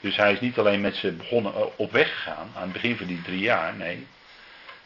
[0.00, 2.96] Dus hij is niet alleen met ze begonnen eh, op weg gegaan aan het begin
[2.96, 4.06] van die drie jaar, nee.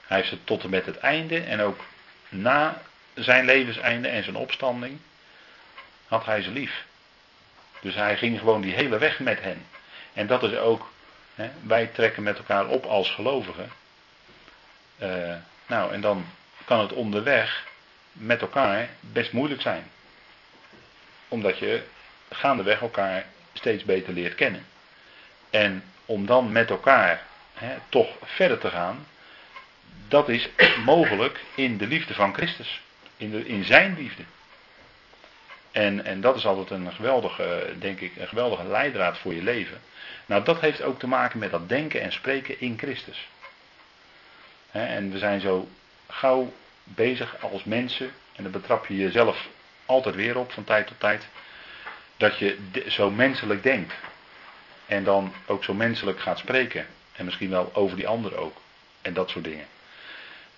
[0.07, 1.85] Hij heeft ze tot en met het einde en ook
[2.29, 2.83] na
[3.17, 4.99] zijn levenseinde en zijn opstanding
[6.07, 6.85] had hij ze lief.
[7.81, 9.67] Dus hij ging gewoon die hele weg met hen.
[10.13, 10.93] En dat is ook,
[11.35, 13.71] hè, wij trekken met elkaar op als gelovigen.
[15.03, 15.35] Uh,
[15.67, 16.27] nou, en dan
[16.65, 17.65] kan het onderweg
[18.13, 19.91] met elkaar best moeilijk zijn.
[21.29, 21.83] Omdat je
[22.31, 24.67] gaandeweg elkaar steeds beter leert kennen.
[25.51, 27.23] En om dan met elkaar
[27.55, 29.07] hè, toch verder te gaan,
[30.09, 30.49] dat is
[30.85, 32.81] mogelijk in de liefde van Christus.
[33.17, 34.23] In, in zijn liefde.
[35.73, 39.81] En, en dat is altijd een geweldige, denk ik, een geweldige leidraad voor je leven.
[40.27, 43.29] Nou, dat heeft ook te maken met dat denken en spreken in Christus.
[44.71, 45.69] en we zijn zo
[46.09, 46.53] gauw
[46.85, 49.49] bezig als mensen, en dan betrap je jezelf
[49.87, 51.27] altijd weer op van tijd tot tijd,
[52.17, 53.95] dat je zo menselijk denkt.
[54.87, 56.87] En dan ook zo menselijk gaat spreken.
[57.13, 58.57] En misschien wel over die ander ook.
[59.03, 59.67] En dat soort dingen.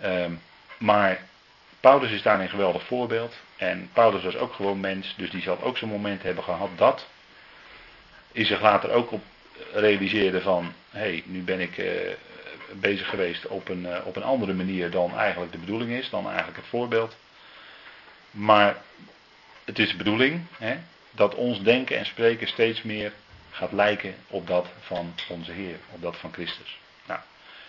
[0.05, 0.41] Um,
[0.79, 1.21] maar
[1.81, 3.35] Paulus is daar een geweldig voorbeeld.
[3.57, 7.07] En Paulus was ook gewoon mens, dus die zal ook zo'n moment hebben gehad dat.
[8.33, 9.23] Hij zich later ook op
[9.73, 11.91] realiseerde van, hé, hey, nu ben ik uh,
[12.73, 16.27] bezig geweest op een, uh, op een andere manier dan eigenlijk de bedoeling is, dan
[16.27, 17.17] eigenlijk het voorbeeld.
[18.31, 18.77] Maar
[19.65, 20.77] het is de bedoeling hè,
[21.11, 23.13] dat ons denken en spreken steeds meer
[23.51, 26.79] gaat lijken op dat van onze Heer, op dat van Christus.
[27.07, 27.21] Nou,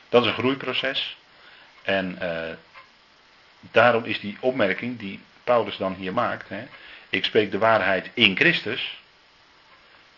[0.10, 1.18] dat is een groeiproces.
[1.82, 2.52] En uh,
[3.60, 6.68] daarom is die opmerking die Paulus dan hier maakt, hè,
[7.10, 9.00] ik spreek de waarheid in Christus,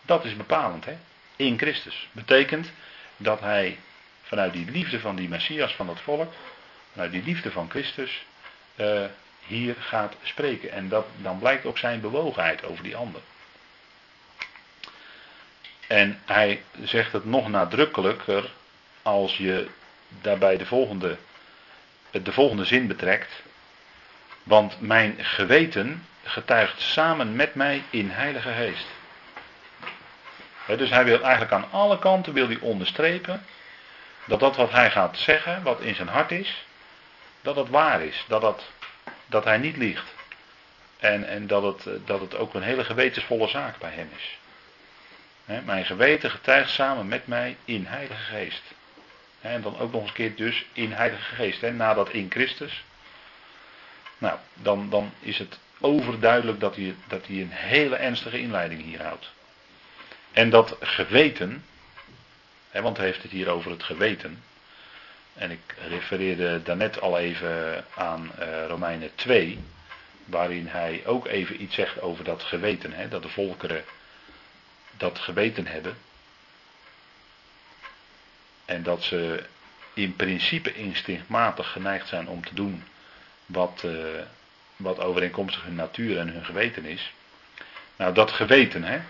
[0.01, 0.86] dat is bepalend.
[0.86, 0.97] Hè?
[1.36, 2.08] In Christus.
[2.12, 2.71] Betekent
[3.17, 3.80] dat hij
[4.21, 6.34] vanuit die liefde van die Messias van dat volk,
[6.91, 8.25] vanuit die liefde van Christus,
[8.75, 9.06] uh,
[9.45, 10.71] hier gaat spreken.
[10.71, 13.21] En dat, dan blijkt ook zijn bewogenheid over die ander.
[15.88, 18.49] En hij zegt het nog nadrukkelijker
[19.01, 19.69] als je
[20.21, 21.17] daarbij de volgende,
[22.12, 23.41] de volgende zin betrekt.
[24.43, 28.86] Want mijn geweten getuigt samen met mij in Heilige Geest.
[30.78, 33.45] dus hij wil eigenlijk aan alle kanten wil hij onderstrepen
[34.26, 36.65] dat dat wat hij gaat zeggen, wat in zijn hart is,
[37.41, 38.26] Dat het waar is.
[38.28, 38.63] Dat, dat,
[39.26, 40.13] dat hij niet liegt.
[41.00, 44.38] En, en dat, het, dat het ook een hele gewetensvolle zaak bij hem is.
[45.65, 48.62] mijn geweten getuigt samen met mij in Heilige Geest.
[49.41, 51.62] En dan ook nog eens een keer dus in Heilige Geest.
[51.62, 52.84] He, nadat in Christus.
[54.17, 59.01] Nou, dan, dan is het overduidelijk dat hij, dat hij een hele ernstige inleiding hier
[59.01, 59.32] houdt.
[60.32, 61.65] En dat geweten,
[62.69, 64.43] hè, want hij heeft het hier over het geweten.
[65.34, 69.60] En ik refereerde daarnet al even aan uh, Romeinen 2,
[70.25, 73.84] waarin hij ook even iets zegt over dat geweten, hè, dat de volkeren
[74.97, 75.97] dat geweten hebben.
[78.65, 79.43] En dat ze
[79.93, 82.84] in principe instinctmatig geneigd zijn om te doen
[83.45, 84.21] wat, uh,
[84.76, 87.13] wat overeenkomstig hun natuur en hun geweten is.
[87.95, 89.02] Nou, dat geweten, hè.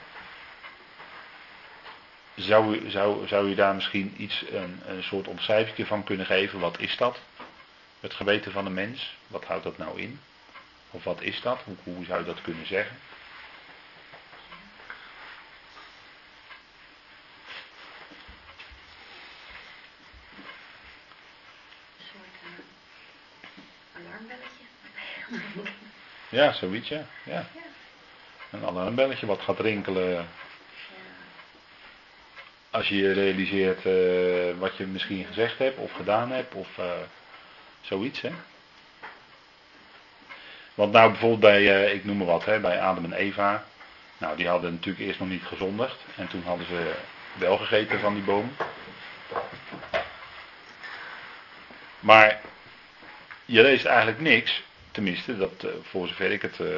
[2.35, 6.59] Zou u, zou, zou u daar misschien iets, een, een soort omschrijving van kunnen geven?
[6.59, 7.19] Wat is dat?
[7.99, 9.17] Het geweten van een mens?
[9.27, 10.19] Wat houdt dat nou in?
[10.91, 11.59] Of wat is dat?
[11.63, 12.97] Hoe, hoe zou je dat kunnen zeggen?
[26.31, 27.05] Ja, zoiets, ja.
[27.23, 27.45] ja.
[28.51, 30.27] Een alarmbelletje wat gaat rinkelen.
[32.69, 36.85] Als je je realiseert uh, wat je misschien gezegd hebt of gedaan hebt of uh,
[37.81, 38.31] zoiets, hè.
[40.73, 43.65] Want nou bijvoorbeeld bij, uh, ik noem maar wat, hè, bij Adam en Eva.
[44.17, 45.97] Nou, die hadden natuurlijk eerst nog niet gezondigd.
[46.15, 46.93] En toen hadden ze
[47.33, 48.55] wel gegeten van die boom.
[51.99, 52.41] Maar
[53.45, 56.77] je leest eigenlijk niks tenminste, dat, uh, voor zover ik het uh,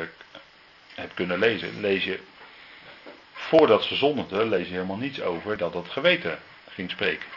[0.95, 2.19] heb kunnen lezen, lees je,
[3.33, 7.27] voordat ze zondigden, lees je helemaal niets over dat het geweten ging spreken.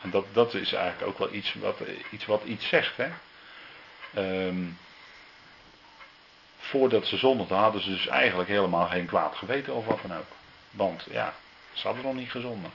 [0.00, 1.78] En dat, dat is eigenlijk ook wel iets wat
[2.10, 2.96] iets, wat iets zegt.
[2.96, 3.08] Hè?
[4.46, 4.78] Um,
[6.58, 10.26] voordat ze zondigden hadden ze dus eigenlijk helemaal geen kwaad geweten of wat dan ook.
[10.70, 11.34] Want ja,
[11.72, 12.74] ze hadden nog niet gezondigd.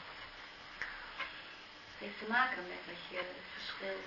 [2.05, 3.19] Het heeft te maken met dat je
[3.53, 3.97] verschil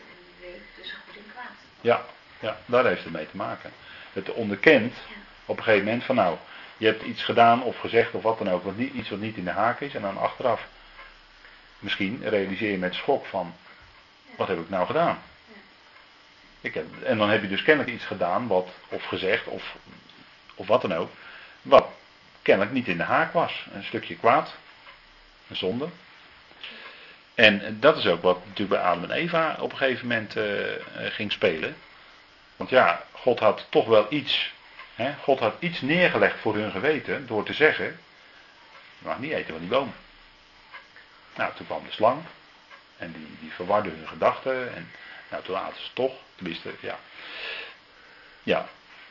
[0.41, 1.57] weet tussen goed en kwaad.
[1.81, 2.05] Ja,
[2.41, 3.73] ja, daar heeft het mee te maken.
[4.13, 4.95] Het onderkent
[5.45, 6.37] op een gegeven moment van nou,
[6.77, 9.37] je hebt iets gedaan of gezegd of wat dan ook, wat niet, iets wat niet
[9.37, 9.95] in de haak is.
[9.95, 10.67] En dan achteraf
[11.79, 13.55] misschien realiseer je met schok van,
[14.37, 15.23] wat heb ik nou gedaan?
[16.61, 19.77] Ik heb, en dan heb je dus kennelijk iets gedaan, wat, of gezegd, of,
[20.55, 21.11] of wat dan ook,
[21.63, 21.87] wat
[22.43, 23.67] kennelijk niet in de haak was.
[23.73, 24.55] Een stukje kwaad,
[25.49, 25.89] een zonde.
[27.39, 30.45] En dat is ook wat natuurlijk bij Adam en Eva op een gegeven moment uh,
[30.95, 31.77] ging spelen.
[32.57, 34.53] Want ja, God had toch wel iets,
[34.95, 37.87] hè, God had iets neergelegd voor hun geweten door te zeggen,
[38.99, 39.95] je mag niet eten van die boom.
[41.37, 42.23] Nou, toen kwam de slang
[42.97, 44.91] en die, die verwarde hun gedachten en
[45.31, 46.99] nou, toen aten ze toch, tenminste, ja.
[48.43, 48.69] Ja,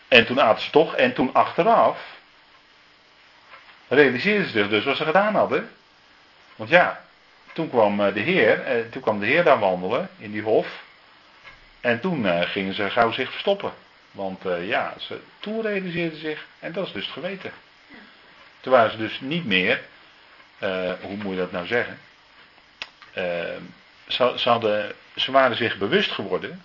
[0.07, 1.99] en toen aten ze toch en toen achteraf
[3.87, 5.71] realiseerden ze zich dus wat ze gedaan hadden.
[6.55, 7.05] Want ja,
[7.57, 10.83] toen kwam eh, de Heer, eh, toen kwam de Heer daar wandelen in die hof.
[11.81, 13.71] En toen eh, gingen ze gauw zich verstoppen.
[14.11, 17.51] Want ja, ze, toen realiseerden zich, en dat is dus het geweten.
[18.59, 19.81] Toen waren ze dus niet meer,
[21.01, 21.99] hoe moet je dat nou zeggen?
[24.07, 24.93] Ze, ze, hadden,
[25.25, 26.63] waren zich bewust geworden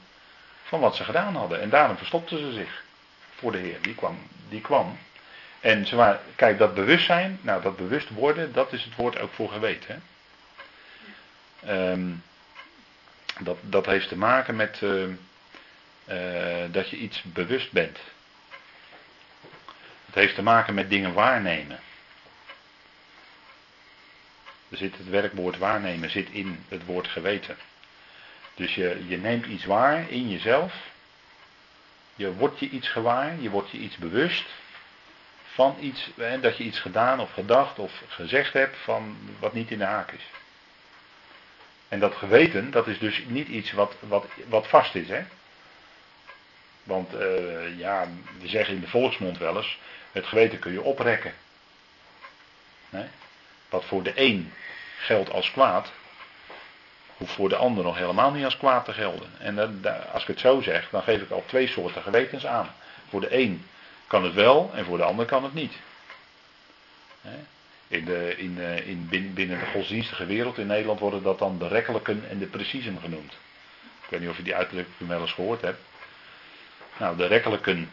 [0.62, 1.60] van wat ze gedaan hadden.
[1.60, 2.84] En daarom verstopten ze zich
[3.34, 3.80] voor de Heer.
[3.80, 4.18] Die kwam.
[4.48, 4.98] Die kwam.
[5.60, 9.32] En ze waren, kijk, dat bewustzijn, nou dat bewust worden, dat is het woord ook
[9.32, 9.94] voor geweten.
[9.94, 10.00] Hè?
[11.68, 12.22] Um,
[13.40, 15.08] dat, dat heeft te maken met uh,
[16.08, 17.98] uh, dat je iets bewust bent.
[20.06, 21.80] Het heeft te maken met dingen waarnemen.
[24.68, 27.56] Er zit het werkwoord waarnemen zit in het woord geweten.
[28.54, 30.74] Dus je, je neemt iets waar in jezelf.
[32.14, 34.44] Je wordt je iets gewaar, je wordt je iets bewust
[35.44, 39.70] van iets, hè, dat je iets gedaan of gedacht of gezegd hebt van wat niet
[39.70, 40.22] in de haak is.
[41.92, 45.08] En dat geweten, dat is dus niet iets wat, wat, wat vast is.
[45.08, 45.22] Hè?
[46.82, 48.08] Want uh, ja,
[48.40, 49.78] we zeggen in de volksmond wel eens,
[50.12, 51.34] het geweten kun je oprekken.
[53.68, 54.52] Wat voor de een
[54.98, 55.92] geldt als kwaad,
[57.16, 59.30] hoeft voor de ander nog helemaal niet als kwaad te gelden.
[59.38, 62.74] En als ik het zo zeg, dan geef ik al twee soorten gewetens aan.
[63.08, 63.66] Voor de een
[64.06, 65.74] kan het wel en voor de ander kan het niet.
[67.20, 67.38] Nee?
[67.92, 71.68] In de, in, eh, in, binnen de godsdienstige wereld in Nederland worden dat dan de
[71.68, 73.32] rekkelijken en de preciezen genoemd.
[74.02, 75.80] Ik weet niet of je die uitdrukking wel eens gehoord hebt.
[76.96, 77.92] Nou, de rekkelijken,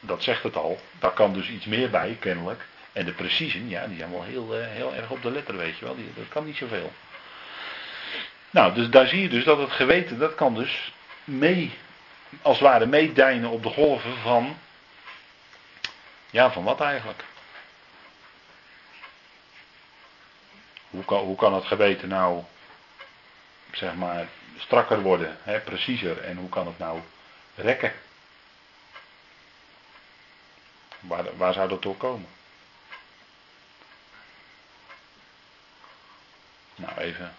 [0.00, 0.80] dat zegt het al.
[0.98, 2.66] Daar kan dus iets meer bij, kennelijk.
[2.92, 5.78] En de preciezen, ja, die zijn wel heel, uh, heel erg op de letter, weet
[5.78, 5.96] je wel.
[5.96, 6.92] Die, dat kan niet zoveel.
[8.50, 10.92] Nou, dus daar zie je dus dat het geweten, dat kan dus
[11.24, 11.72] mee,
[12.42, 14.58] als het ware meedijnen op de golven van,
[16.30, 17.24] ja, van wat eigenlijk?
[20.92, 22.42] Hoe kan, hoe kan het geweten nou,
[23.72, 27.00] zeg maar, strakker worden, hè, preciezer, en hoe kan het nou
[27.54, 27.92] rekken?
[31.00, 32.28] Waar, waar zou dat door komen?
[36.74, 37.34] Nou, even.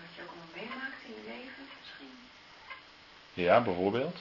[0.00, 2.18] Wat je ook allemaal meemaakt in je leven misschien.
[3.32, 4.16] Ja, bijvoorbeeld.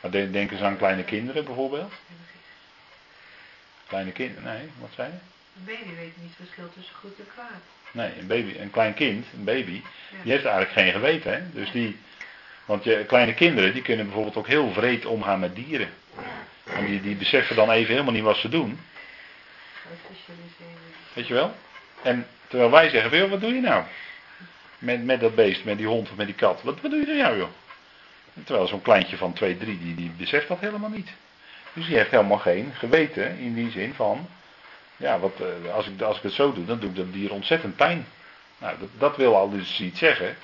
[0.00, 1.92] Maar denk, eens aan kleine kinderen, bijvoorbeeld.
[3.86, 5.18] Kleine kinderen, nee, wat zei je?
[5.64, 7.81] Weet niet het verschil tussen goed en kwaad.
[7.92, 9.82] Nee, een, baby, een klein kind, een baby,
[10.22, 11.32] die heeft eigenlijk geen geweten.
[11.32, 11.40] Hè?
[11.52, 11.96] Dus die,
[12.64, 15.88] want je, kleine kinderen die kunnen bijvoorbeeld ook heel vreed omgaan met dieren.
[16.64, 18.80] En die, die beseffen dan even helemaal niet wat ze doen.
[21.12, 21.54] Weet je wel?
[22.02, 23.84] En terwijl wij zeggen, "Wil, wat doe je nou?
[24.78, 26.62] Met, met dat beest, met die hond of met die kat.
[26.62, 27.48] Wat, wat doe je nou, jou, joh?
[28.44, 31.10] Terwijl zo'n kleintje van 2, 3, die, die beseft dat helemaal niet.
[31.72, 34.28] Dus die heeft helemaal geen geweten in die zin van,
[35.02, 37.32] ja, wat, eh, als, ik, als ik het zo doe, dan doe ik dat dier
[37.32, 38.06] ontzettend pijn.
[38.58, 40.36] Nou, dat, dat wil al dus iets zeggen,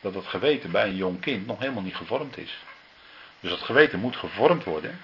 [0.00, 2.58] dat het geweten bij een jong kind nog helemaal niet gevormd is.
[3.40, 5.00] Dus dat geweten moet gevormd worden.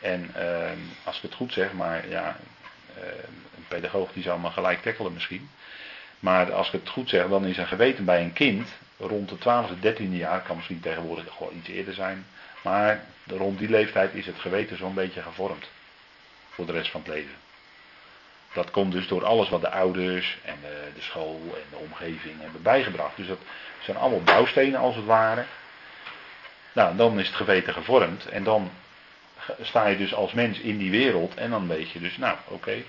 [0.00, 0.70] En eh,
[1.04, 2.36] als ik het goed zeg, maar ja,
[2.94, 3.02] eh,
[3.56, 5.50] een pedagoog die zou me gelijk tackelen misschien.
[6.20, 9.38] Maar als ik het goed zeg, dan is een geweten bij een kind rond de
[9.38, 12.26] 12e, 13e jaar, kan misschien tegenwoordig gewoon iets eerder zijn.
[12.62, 15.66] Maar rond die leeftijd is het geweten zo'n beetje gevormd.
[16.50, 17.45] Voor de rest van het leven.
[18.56, 22.40] Dat komt dus door alles wat de ouders en de, de school en de omgeving
[22.40, 23.16] hebben bijgebracht.
[23.16, 23.38] Dus dat
[23.80, 25.44] zijn allemaal bouwstenen als het ware.
[26.72, 28.70] Nou, dan is het geweten gevormd en dan
[29.60, 32.82] sta je dus als mens in die wereld en dan weet je dus, nou oké,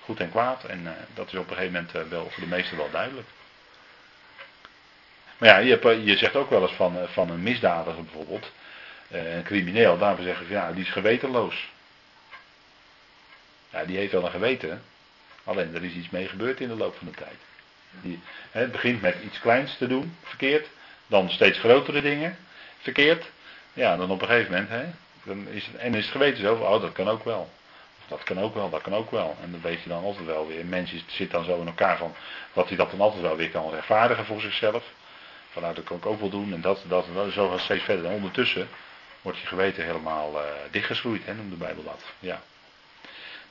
[0.00, 0.64] goed en kwaad.
[0.64, 3.28] En eh, dat is op een gegeven moment eh, wel voor de meesten wel duidelijk.
[5.38, 8.52] Maar ja, je, eh, je zegt ook wel eens van, van een misdadiger bijvoorbeeld,
[9.10, 11.70] een crimineel, daarvoor zeggen ze, ja, die is gewetenloos.
[13.72, 14.82] Ja, die heeft wel een geweten,
[15.44, 17.36] alleen er is iets mee gebeurd in de loop van de tijd.
[18.00, 18.20] Die,
[18.50, 20.68] het begint met iets kleins te doen, verkeerd,
[21.06, 22.36] dan steeds grotere dingen,
[22.78, 23.24] verkeerd.
[23.72, 24.84] Ja, dan op een gegeven moment, hè,
[25.22, 27.50] dan is het, en is het geweten zo, oh dat kan ook wel.
[28.08, 29.36] Dat kan ook wel, dat kan ook wel.
[29.42, 30.60] En dan weet je dan altijd wel weer.
[30.60, 32.14] Een mens is- zit dan zo in elkaar van
[32.52, 34.84] dat hij dat dan altijd wel weer kan rechtvaardigen voor zichzelf.
[35.50, 37.32] Van nou, dat kan ik ook wel doen en dat, dat en dat.
[37.32, 38.04] Zo gaat steeds verder.
[38.04, 38.68] En ondertussen
[39.22, 42.02] wordt je geweten helemaal eh dichtgeschroeid, hè, noemt de Bijbel dat.
[42.18, 42.42] Ja.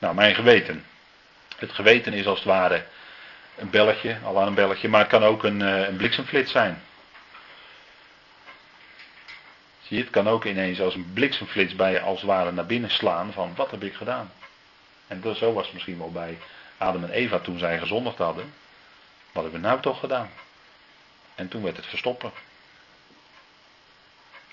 [0.02, 0.86] Nou, mijn geweten.
[1.56, 2.86] Het geweten is als het ware
[3.58, 6.82] een belletje, al aan een belletje, maar het kan ook een, eh, een bliksemflits zijn.
[9.82, 12.66] Zie je, het kan ook ineens als een bliksemflits bij je als het ware naar
[12.66, 14.32] binnen slaan van wat heb ik gedaan.
[15.08, 16.38] En dat, zo was het misschien wel bij
[16.78, 18.54] Adam en Eva toen zij gezondigd hadden.
[19.32, 20.30] Wat hebben we nou toch gedaan?
[21.36, 22.32] En toen werd het verstoppen.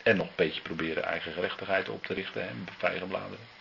[0.03, 3.58] En nog een beetje proberen eigen gerechtigheid op te richten en vijgenbladeren.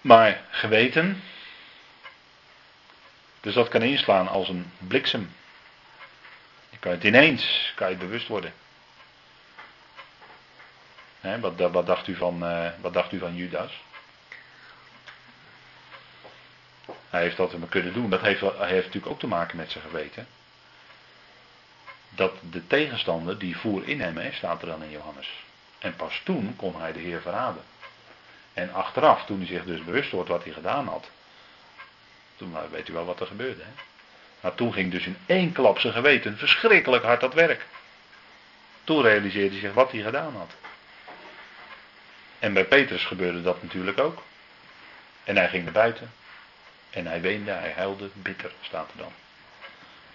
[0.00, 1.22] Maar geweten.
[3.40, 5.32] Dus dat kan inslaan als een bliksem.
[6.70, 8.52] Je kan het ineens, kan je bewust worden.
[11.20, 13.82] Wat, wat, dacht u van, eh, wat dacht u van Judas?
[17.10, 18.10] Hij heeft dat maar kunnen doen.
[18.10, 20.26] Dat heeft, heeft natuurlijk ook te maken met zijn geweten.
[22.08, 25.44] Dat de tegenstander die voer in hem, hè, staat er dan in Johannes.
[25.78, 27.62] En pas toen kon hij de Heer verraden.
[28.58, 31.10] En achteraf, toen hij zich dus bewust wordt wat hij gedaan had.
[32.36, 33.62] Toen nou, weet u wel wat er gebeurde.
[33.62, 33.70] Hè?
[34.40, 37.66] Maar toen ging dus in één klap zijn geweten verschrikkelijk hard het werk.
[38.84, 40.50] Toen realiseerde hij zich wat hij gedaan had.
[42.38, 44.22] En bij Petrus gebeurde dat natuurlijk ook.
[45.24, 46.12] En hij ging naar buiten.
[46.90, 49.12] En hij weende, hij huilde, bitter staat er dan.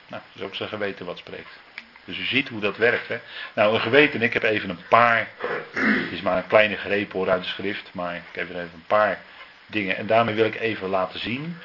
[0.08, 1.60] Nou, dat is ook zijn geweten wat spreekt.
[2.06, 3.08] Dus u ziet hoe dat werkt.
[3.08, 3.20] Hè?
[3.54, 5.28] Nou, een geweten, ik heb even een paar.
[5.72, 7.90] Het is maar een kleine greep hoor uit de schrift.
[7.94, 9.20] Maar ik heb er even een paar
[9.66, 9.98] dingen.
[9.98, 11.58] En daarmee wil ik even laten zien.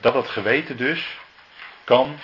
[0.00, 1.18] Dat het geweten dus
[1.84, 2.18] kan.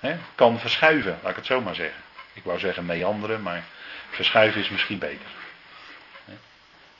[0.00, 2.02] Hè, kan verschuiven, laat ik het zo maar zeggen.
[2.32, 3.64] Ik wou zeggen meanderen, maar
[4.10, 5.26] verschuiven is misschien beter.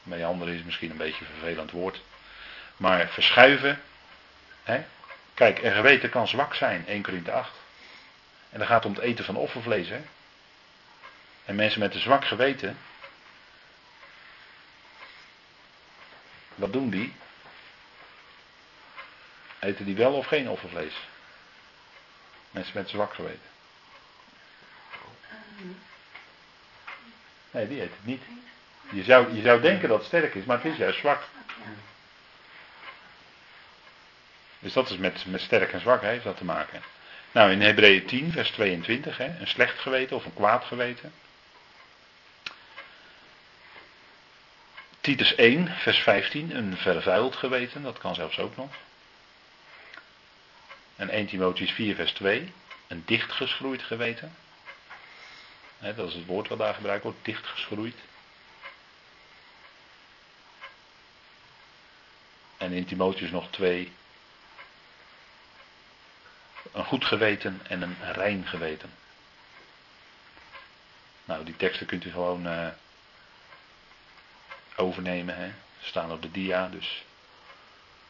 [0.02, 2.02] Meanderen is misschien een beetje een vervelend woord.
[2.76, 3.80] Maar verschuiven.
[4.62, 4.84] Hè?
[5.34, 7.50] Kijk, een geweten kan zwak zijn, 1 Korinthe 8.
[8.50, 9.88] En dan gaat het om het eten van offervlees.
[9.88, 10.00] Hè?
[11.44, 12.78] En mensen met een zwak geweten.
[16.54, 17.14] Wat doen die?
[19.58, 20.94] Eten die wel of geen offervlees?
[22.50, 23.48] Mensen met zwak geweten.
[27.50, 28.22] Nee, die eet het niet.
[28.90, 31.22] Je zou, je zou denken dat het sterk is, maar het is juist zwak.
[34.58, 36.82] Dus dat is met, met sterk en zwak heeft dat te maken.
[37.32, 41.12] Nou, in Hebreeën 10, vers 22, hè, een slecht geweten of een kwaad geweten.
[45.00, 48.74] Titus 1, vers 15, een vervuild geweten, dat kan zelfs ook nog.
[50.96, 52.52] En 1 Timotheus 4, vers 2,
[52.86, 54.34] een dichtgeschroeid geweten.
[55.78, 57.96] Hè, dat is het woord wat daar gebruikt wordt, dichtgeschroeid.
[62.56, 63.92] En in Timotheus nog twee.
[66.72, 68.90] Een goed geweten en een rein geweten.
[71.24, 72.68] Nou, die teksten kunt u gewoon uh,
[74.76, 75.36] overnemen.
[75.36, 75.52] Hè.
[75.80, 76.68] Ze staan op de dia.
[76.68, 77.04] Dus.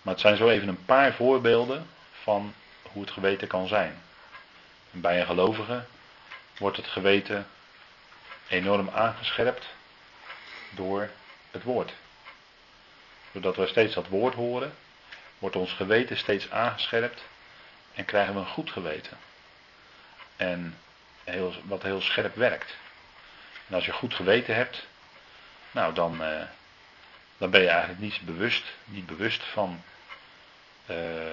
[0.02, 1.86] Maar het zijn zo even een paar voorbeelden
[2.22, 4.02] van hoe het geweten kan zijn.
[4.90, 5.84] Bij een gelovige
[6.58, 7.46] wordt het geweten
[8.48, 9.66] enorm aangescherpt
[10.70, 11.11] door
[11.50, 11.92] het woord.
[13.32, 14.74] Doordat we steeds dat woord horen,
[15.38, 17.22] wordt ons geweten steeds aangescherpt
[17.95, 19.18] en krijgen we een goed geweten.
[20.36, 20.78] En
[21.24, 22.76] heel, wat heel scherp werkt.
[23.68, 24.86] En als je goed geweten hebt,
[25.70, 26.43] nou dan, eh,
[27.38, 29.82] dan ben je eigenlijk niet bewust, niet bewust van,
[30.91, 31.32] uh,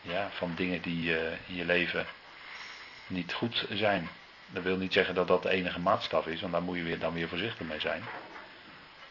[0.00, 2.06] ja, van dingen die uh, in je leven
[3.06, 4.08] niet goed zijn.
[4.46, 6.98] Dat wil niet zeggen dat dat de enige maatstaf is, want daar moet je weer,
[6.98, 8.04] dan weer voorzichtig mee zijn.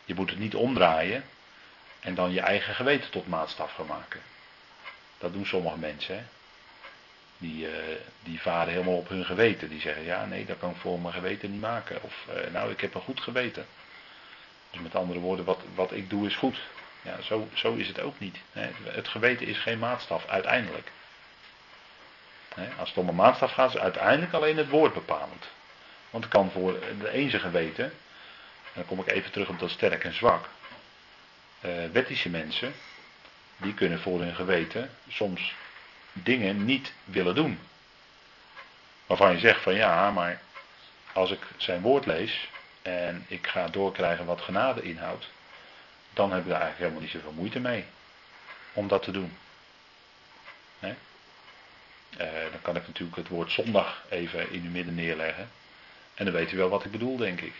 [0.05, 1.23] Je moet het niet omdraaien
[1.99, 4.21] en dan je eigen geweten tot maatstaf gaan maken.
[5.17, 6.15] Dat doen sommige mensen.
[6.15, 6.23] Hè?
[7.41, 7.73] Die, uh,
[8.23, 9.69] die varen helemaal op hun geweten.
[9.69, 12.03] Die zeggen, ja nee, dat kan ik voor mijn geweten niet maken.
[12.03, 13.65] Of, uh, nou, ik heb een goed geweten.
[14.71, 16.57] Dus met andere woorden, wat, wat ik doe is goed.
[17.01, 18.37] Ja, zo, zo is het ook niet.
[18.83, 20.91] Het geweten is geen maatstaf, uiteindelijk.
[22.77, 25.47] Als het om een maatstaf gaat, is uiteindelijk alleen het woord bepalend.
[26.09, 29.69] Want het kan voor de ene geweten, en dan kom ik even terug op dat
[29.69, 30.49] sterk en zwak
[31.61, 32.73] uh, wettische mensen,
[33.57, 35.53] die kunnen voor hun geweten soms
[36.13, 37.59] dingen niet willen doen.
[39.05, 40.41] Waarvan je zegt van ja, maar
[41.13, 42.49] als ik zijn woord lees
[42.81, 45.29] en ik ga doorkrijgen wat genade inhoudt,
[46.13, 47.85] dan heb ik daar eigenlijk helemaal niet zoveel moeite mee
[48.73, 49.37] om dat te doen.
[52.17, 55.49] Uh, dan kan ik natuurlijk het woord zondag even in uw midden neerleggen.
[56.13, 57.53] En dan weet u wel wat ik bedoel, denk ik.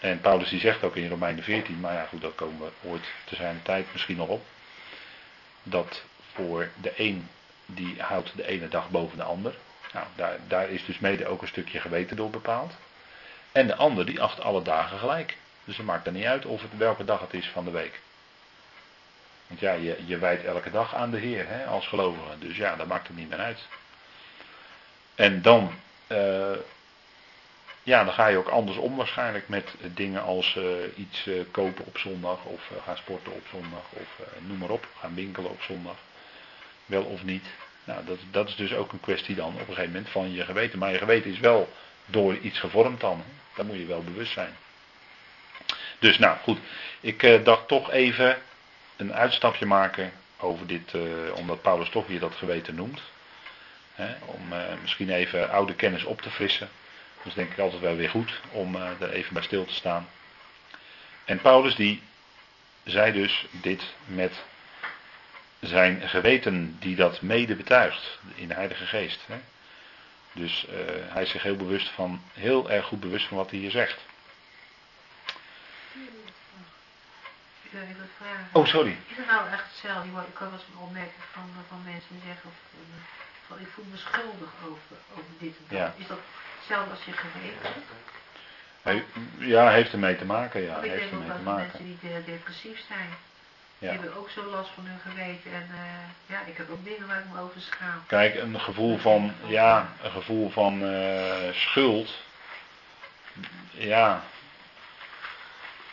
[0.00, 3.04] En Paulus die zegt ook in Romeinen 14, maar ja goed, dat komen we ooit
[3.24, 4.46] te zijn tijd misschien nog op.
[5.62, 6.02] Dat
[6.32, 7.28] voor de een,
[7.66, 9.54] die houdt de ene dag boven de ander.
[9.92, 12.72] Nou, daar, daar is dus mede ook een stukje geweten door bepaald.
[13.52, 15.36] En de ander die acht alle dagen gelijk.
[15.64, 18.00] Dus het maakt er niet uit of het welke dag het is van de week.
[19.46, 22.38] Want ja, je, je wijdt elke dag aan de Heer hè, als gelovige.
[22.38, 23.66] Dus ja, dat maakt het niet meer uit.
[25.14, 25.72] En dan
[26.08, 26.50] uh,
[27.82, 30.64] ja, dan ga je ook anders om waarschijnlijk met dingen als uh,
[30.96, 35.14] iets uh, kopen op zondag of gaan sporten op zondag of noem maar op, gaan
[35.14, 35.96] winkelen op zondag.
[36.86, 37.44] Wel of niet.
[37.84, 40.44] Nou, dat, dat is dus ook een kwestie dan op een gegeven moment van je
[40.44, 40.78] geweten.
[40.78, 41.72] Maar je geweten is wel
[42.06, 43.24] door iets gevormd dan.
[43.54, 44.56] Daar moet je wel bewust zijn.
[45.98, 46.58] Dus nou goed,
[47.00, 48.38] ik dacht toch even
[48.96, 50.94] een uitstapje maken over dit,
[51.34, 53.02] omdat Paulus toch weer dat geweten noemt.
[53.94, 54.14] Hè?
[54.24, 54.40] Om
[54.80, 56.68] misschien even oude kennis op te frissen.
[57.22, 59.74] Dat is denk ik altijd wel weer goed om uh, er even bij stil te
[59.74, 60.08] staan.
[61.24, 62.02] En Paulus die
[62.84, 64.42] zei dus dit met
[65.60, 69.20] zijn geweten die dat mede betuigt in de Heilige Geest.
[69.26, 69.40] Hè?
[70.32, 70.74] Dus uh,
[71.12, 74.00] hij is zich heel bewust van, heel erg goed bewust van wat hij hier zegt.
[78.52, 78.96] Oh, sorry.
[79.08, 80.08] Is het nou echt hetzelfde?
[80.08, 82.56] Ik kan wel eens een opmerking van, van mensen die zeggen, of,
[83.52, 85.78] van, ik voel me schuldig over, over dit en dat.
[85.78, 85.94] Ja.
[85.96, 86.18] Is dat
[86.58, 87.82] hetzelfde als je geweten?
[88.82, 89.02] He,
[89.38, 90.76] ja, heeft ermee te maken, ja.
[90.76, 91.62] ik heeft denk ook ermee te dat maken.
[91.62, 93.08] mensen die de, depressief zijn,
[93.78, 93.94] die Ja.
[93.94, 95.52] hebben ook zo last van hun geweten.
[95.52, 95.78] En uh,
[96.26, 98.02] ja, ik heb ook dingen waar ik me over schaam.
[98.06, 102.10] Kijk, een gevoel van, ja, een gevoel van uh, schuld.
[103.70, 104.22] Ja,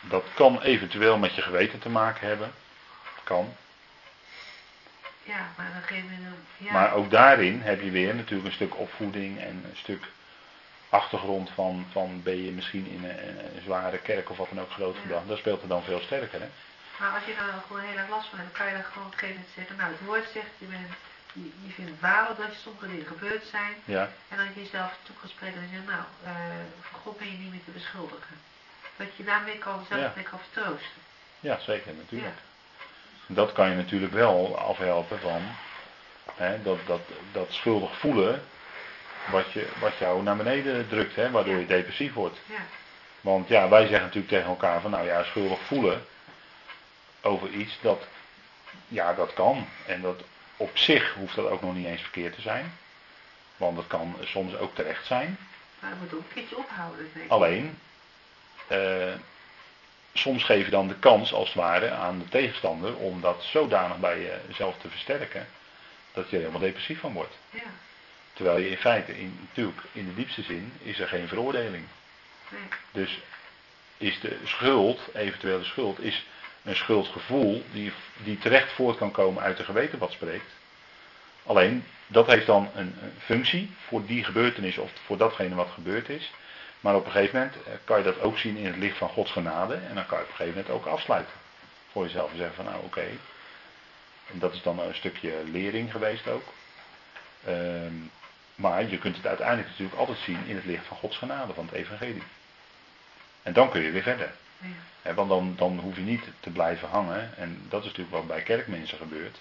[0.00, 2.52] dat kan eventueel met je geweten te maken hebben.
[3.24, 3.56] Kan.
[5.30, 5.92] Ja, maar.
[6.56, 10.04] Ja, Maar ook daarin heb je weer natuurlijk een stuk opvoeding en een stuk
[10.88, 14.70] achtergrond van, van ben je misschien in een, een zware kerk of wat dan ook
[14.70, 15.28] grootgebracht.
[15.28, 16.48] Dat speelt er dan veel sterker, hè?
[17.00, 18.90] Maar als je daar dan gewoon heel erg last van hebt, dan kan je dan
[18.92, 20.88] gewoon op een gegeven moment zeggen, nou het woord zegt, je, bent,
[21.32, 23.74] je, je vindt het balen dat je sommige dingen gebeurd zijn.
[23.96, 26.30] Ja, En dan heb je jezelf toegesproken en zegt, nou, uh,
[26.86, 28.36] voor God ben je niet meer te beschuldigen.
[29.00, 30.12] Dat je daarmee kan, zelf Ja.
[30.18, 31.00] mee kan vertroosten.
[31.48, 32.38] ja zeker natuurlijk.
[33.32, 35.42] Dat kan je natuurlijk wel afhelpen van
[36.34, 37.00] hè, dat, dat,
[37.32, 38.42] dat schuldig voelen
[39.30, 42.38] wat, je, wat jou naar beneden drukt, hè, waardoor je depressief wordt.
[42.46, 42.66] Ja,
[43.20, 46.04] Want ja, wij zeggen natuurlijk tegen elkaar van nou ja, schuldig voelen
[47.20, 48.06] over iets, dat,
[48.88, 49.66] ja, dat kan.
[49.86, 50.22] En dat
[50.56, 52.72] op zich hoeft dat ook nog niet eens verkeerd te zijn.
[53.56, 55.38] Want dat kan soms ook terecht zijn.
[55.80, 57.10] Maar het moet ook een keertje ophouden.
[57.12, 57.30] Denk ik.
[57.30, 57.78] Alleen,
[58.66, 59.12] eh,
[60.12, 63.98] soms geef je dan de kans, als het ware, aan de tegenstander om dat zodanig
[63.98, 65.46] bij jezelf te versterken,
[66.12, 67.38] dat je er helemaal depressief van wordt.
[67.50, 67.60] Ja,
[68.32, 71.84] Terwijl je in feite, in, natuurlijk, in de diepste zin, is er geen veroordeling.
[72.48, 72.60] nee.
[72.92, 73.18] Dus
[73.96, 76.26] is de schuld, eventuele schuld, is
[76.62, 80.52] een schuldgevoel die, die terecht voort kan komen uit de geweten wat spreekt.
[81.42, 86.08] Alleen, dat heeft dan een, een functie voor die gebeurtenis of voor datgene wat gebeurd
[86.08, 86.30] is.
[86.80, 89.08] Maar op een gegeven moment eh, kan je dat ook zien in het licht van
[89.08, 89.74] Gods genade.
[89.74, 91.34] En dan kan je op een gegeven moment ook afsluiten.
[91.90, 93.06] Voor jezelf en zeggen van nou oké.
[94.32, 96.44] En dat is dan een stukje lering geweest ook.
[97.44, 97.94] Ehm,
[98.54, 101.64] maar je kunt het uiteindelijk natuurlijk altijd zien in het licht van Gods genade, van
[101.64, 102.22] het evangelie.
[103.42, 104.32] En dan kun je weer verder.
[105.02, 105.14] Ja.
[105.14, 107.36] Want dan, dan hoef je niet te blijven hangen.
[107.36, 109.40] En dat is natuurlijk wat bij kerkmensen gebeurt.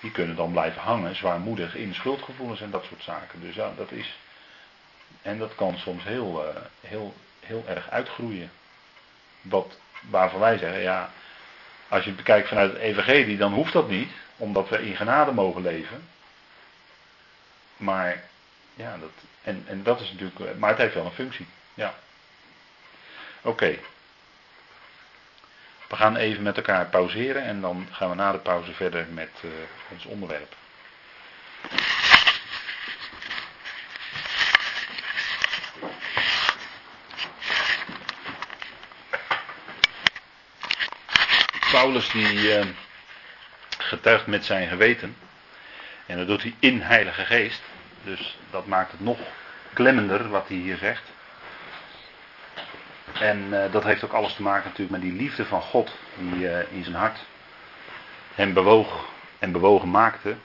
[0.00, 3.40] Die kunnen dan blijven hangen, zwaarmoedig, in schuldgevoelens en dat soort zaken.
[3.40, 4.18] Dus ja, dat is.
[5.22, 8.50] En dat kan soms heel, eh, heel, heel erg uitgroeien.
[9.40, 11.10] Wat, waarvan wij zeggen, ja,
[11.88, 15.32] als je het bekijkt vanuit het evangelie, dan hoeft dat niet, omdat we in genade
[15.32, 16.08] mogen leven.
[17.76, 18.22] Maar,
[18.74, 19.10] ja, dat,
[19.42, 21.94] en, en dat is natuurlijk, eh, maar het heeft wel een functie, ja.
[23.42, 23.78] Oké.
[25.88, 29.30] We gaan even met elkaar pauzeren en dan gaan we na de pauze verder met
[29.42, 29.50] eh,
[29.90, 30.54] ons onderwerp.
[41.80, 42.66] Paulus die eh,
[43.78, 45.16] getuigt met zijn geweten.
[46.06, 47.62] En dat doet hij in Heilige Geest.
[48.04, 49.18] Dus dat maakt het nog
[49.72, 51.02] klemmender wat hij hier zegt.
[53.12, 56.48] En eh, dat heeft ook alles te maken natuurlijk met die liefde van God die
[56.48, 57.18] eh, in zijn hart
[58.34, 59.06] hem bewoog
[59.38, 60.36] en bewogen maakte.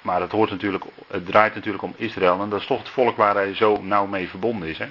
[0.00, 3.16] Maar het, hoort natuurlijk, het draait natuurlijk om Israël en dat is toch het volk
[3.16, 4.78] waar hij zo nauw mee verbonden is.
[4.78, 4.88] Hè?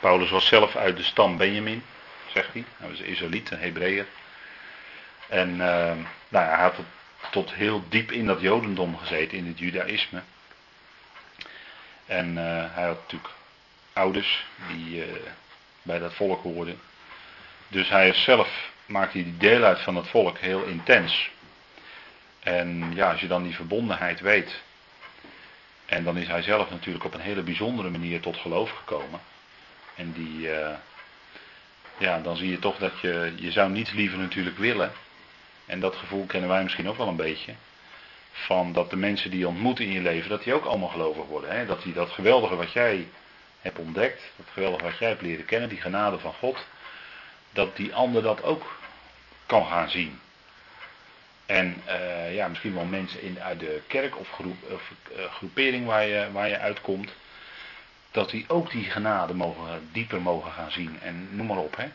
[0.00, 1.82] Paulus was zelf uit de stam Benjamin,
[2.26, 2.64] zegt hij.
[2.76, 4.06] Hij was een Israëliet, een Hebreeër.
[5.30, 5.96] En eh,
[6.28, 6.86] nou ja, hij had tot,
[7.30, 10.22] tot heel diep in dat Jodendom gezeten, in het Judaïsme.
[12.06, 13.32] En eh, hij had natuurlijk
[13.92, 15.08] ouders die eh,
[15.82, 16.80] bij dat volk hoorden.
[17.68, 21.30] Dus hij zelf maakte hij deel uit van het volk heel intens.
[22.40, 24.60] En ja, als je dan die verbondenheid weet.
[25.86, 29.20] En dan is hij zelf natuurlijk op een hele bijzondere manier tot geloof gekomen.
[29.94, 30.76] En die, eh,
[31.98, 34.92] ja, dan zie je toch dat je, je zou niets liever natuurlijk willen.
[35.70, 37.54] En dat gevoel kennen wij misschien ook wel een beetje.
[38.32, 41.24] Van dat de mensen die je ontmoet in je leven, dat die ook allemaal gelovig
[41.24, 41.50] worden.
[41.50, 41.66] Hè?
[41.66, 43.08] Dat die dat geweldige wat jij
[43.60, 46.66] hebt ontdekt, dat geweldige wat jij hebt leren kennen, die genade van God,
[47.52, 48.78] dat die ander dat ook
[49.46, 50.20] kan gaan zien.
[51.46, 55.86] En eh, ja, misschien wel mensen in, uit de kerk of, groep, of eh, groepering
[55.86, 57.12] waar je, waar je uitkomt,
[58.10, 60.98] dat die ook die genade mogen, dieper mogen gaan zien.
[61.00, 61.76] En noem maar op.
[61.76, 61.88] Hè.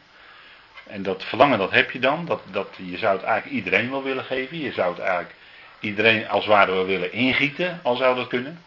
[0.88, 2.26] En dat verlangen dat heb je dan.
[2.26, 4.60] Dat, dat, je zou het eigenlijk iedereen wel willen geven.
[4.60, 5.36] Je zou het eigenlijk
[5.80, 8.64] iedereen als ware wel willen ingieten, al zou dat kunnen.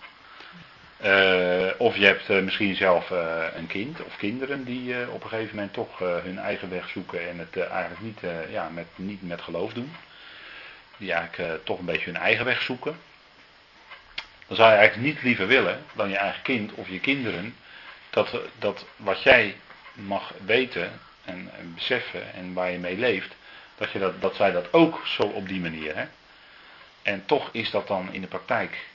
[0.99, 5.29] Eh, of je hebt eh, misschien zelf eh, een kind of kinderen die op een
[5.29, 9.41] gegeven moment toch hun eigen weg zoeken en het eigenlijk niet, ja, met, niet met
[9.41, 9.93] geloof doen.
[10.97, 12.97] Die eigenlijk toch een beetje hun eigen weg zoeken.
[14.47, 17.55] Dan zou je eigenlijk niet liever willen dan je eigen kind of je kinderen
[18.11, 19.57] dat, dat wat jij
[19.93, 23.35] mag weten en, en beseffen en waar je mee leeft,
[23.77, 25.97] dat, je dat, dat zij dat ook zo op die manier.
[25.97, 26.05] Hè?
[27.03, 28.87] En toch is dat dan in de praktijk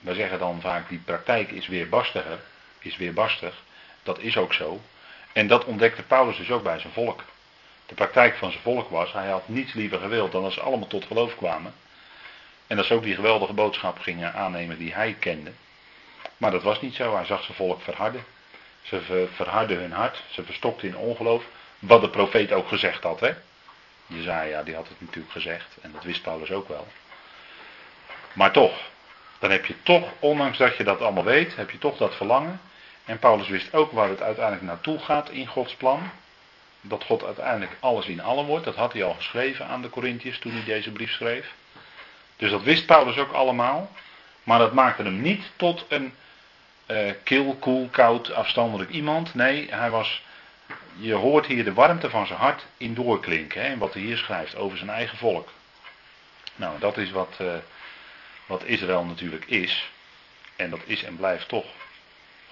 [0.00, 2.38] wij zeggen dan vaak, die praktijk is weer barstiger,
[2.78, 3.62] is weer barstig.
[4.02, 4.80] Dat is ook zo.
[5.32, 7.24] En dat ontdekte Paulus dus ook bij zijn volk.
[7.86, 10.88] De praktijk van zijn volk was, hij had niets liever gewild dan dat ze allemaal
[10.88, 11.74] tot geloof kwamen.
[12.66, 15.52] En dat ze ook die geweldige boodschap gingen aannemen die hij kende.
[16.36, 18.24] Maar dat was niet zo, hij zag zijn volk verharden.
[18.82, 21.44] Ze verharden hun hart, ze verstokten in ongeloof.
[21.86, 23.32] Wat de profeet ook gezegd had, hè.
[24.06, 25.76] Jezaja, die had het natuurlijk gezegd.
[25.80, 26.86] En dat wist Paulus ook wel.
[28.32, 28.80] Maar toch,
[29.38, 32.60] dan heb je toch, ondanks dat je dat allemaal weet, heb je toch dat verlangen.
[33.04, 36.10] En Paulus wist ook waar het uiteindelijk naartoe gaat in Gods plan.
[36.80, 38.64] Dat God uiteindelijk alles in allen wordt.
[38.64, 41.52] Dat had hij al geschreven aan de Corinthiërs toen hij deze brief schreef.
[42.36, 43.90] Dus dat wist Paulus ook allemaal.
[44.42, 46.14] Maar dat maakte hem niet tot een
[46.86, 49.34] uh, kil, koel, koud, afstandelijk iemand.
[49.34, 50.22] Nee, hij was.
[50.96, 53.64] Je hoort hier de warmte van zijn hart in doorklinken.
[53.64, 55.48] Hè, wat hij hier schrijft over zijn eigen volk.
[56.56, 57.38] Nou, dat is wat.
[57.40, 57.54] Uh,
[58.46, 59.90] wat Israël natuurlijk is,
[60.56, 61.66] en dat is en blijft toch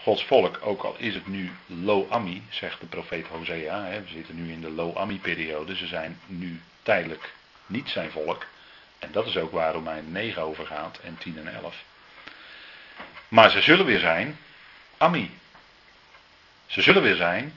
[0.03, 3.84] Gods volk, ook al is het nu Lo-Ami, zegt de profeet Hosea.
[3.84, 7.32] Hè, we zitten nu in de Lo-Ami-periode, ze zijn nu tijdelijk
[7.66, 8.47] niet zijn volk,
[8.99, 11.82] En dat is ook waar Romein 9 over gaat en 10 en 11.
[13.28, 14.38] Maar ze zullen weer zijn
[14.97, 15.30] Ami.
[16.66, 17.57] Ze zullen weer zijn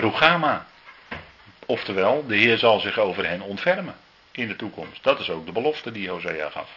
[0.00, 0.66] Rugama.
[1.66, 3.96] Oftewel, de Heer zal zich over hen ontfermen
[4.30, 5.02] in de toekomst.
[5.02, 6.70] Dat is ook de belofte die Hosea gaf.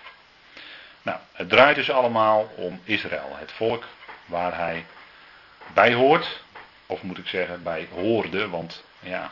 [1.01, 3.85] Nou, het draait dus allemaal om Israël, het volk
[4.25, 4.85] waar hij
[5.73, 6.41] bij hoort.
[6.85, 9.31] Of moet ik zeggen, bij hoorde, want ja,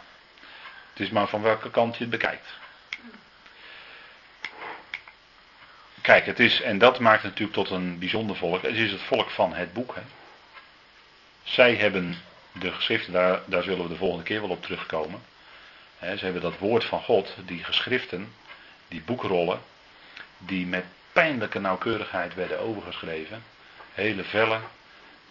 [0.92, 2.48] het is maar van welke kant je het bekijkt.
[6.02, 8.62] Kijk, het is, en dat maakt het natuurlijk tot een bijzonder volk.
[8.62, 9.96] Het is het volk van het boek.
[9.96, 10.02] Hè.
[11.44, 12.18] Zij hebben
[12.52, 15.22] de geschriften, daar, daar zullen we de volgende keer wel op terugkomen.
[16.00, 18.34] Ze hebben dat woord van God, die geschriften,
[18.88, 19.60] die boekrollen,
[20.38, 23.44] die met pijnlijke nauwkeurigheid werden overgeschreven.
[23.94, 24.62] Hele vellen.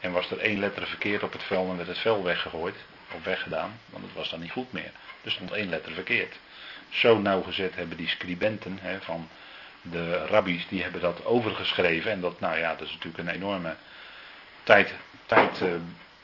[0.01, 2.77] En was er één letter verkeerd op het vel, dan werd het vel weggegooid.
[3.13, 4.91] Of weggedaan, want het was dan niet goed meer.
[5.25, 6.37] Er stond één letter verkeerd.
[6.89, 9.29] Zo nauwgezet hebben die scribenten van
[9.83, 12.11] de rabbies, die hebben dat overgeschreven.
[12.11, 13.77] En dat, nou ja, dat is natuurlijk een enorme
[14.63, 14.95] tijd,
[15.27, 15.69] tijd uh,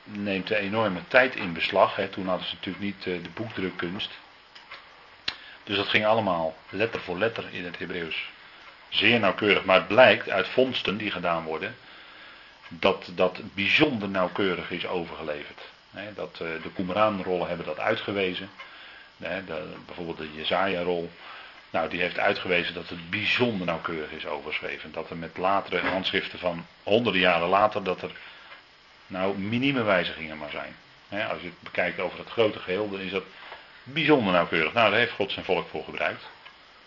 [0.05, 1.97] neemt een enorme tijd in beslag.
[1.97, 2.09] Hè.
[2.09, 4.11] Toen hadden ze natuurlijk niet uh, de boekdrukkunst.
[5.65, 8.31] Dus dat ging allemaal letter voor letter in het Hebreeuws.
[8.89, 9.65] Zeer nauwkeurig.
[9.65, 11.77] Maar het blijkt uit vondsten die gedaan worden.
[12.69, 15.61] Dat dat bijzonder nauwkeurig is overgeleverd.
[16.15, 18.51] dat, uh, de Qumran-rollen hebben dat uitgewezen.
[19.87, 21.11] bijvoorbeeld de Jezaja-rol.
[21.71, 24.93] Nou, die heeft uitgewezen dat het bijzonder nauwkeurig is overgeschreven.
[24.93, 28.11] Dat er met latere handschriften van honderden jaren later, dat er
[29.07, 30.75] nou minieme wijzigingen maar zijn.
[31.29, 33.25] als je het bekijkt over het grote geheel, dan is dat
[33.83, 34.73] bijzonder nauwkeurig.
[34.73, 36.23] Nou, daar heeft God zijn volk voor gebruikt.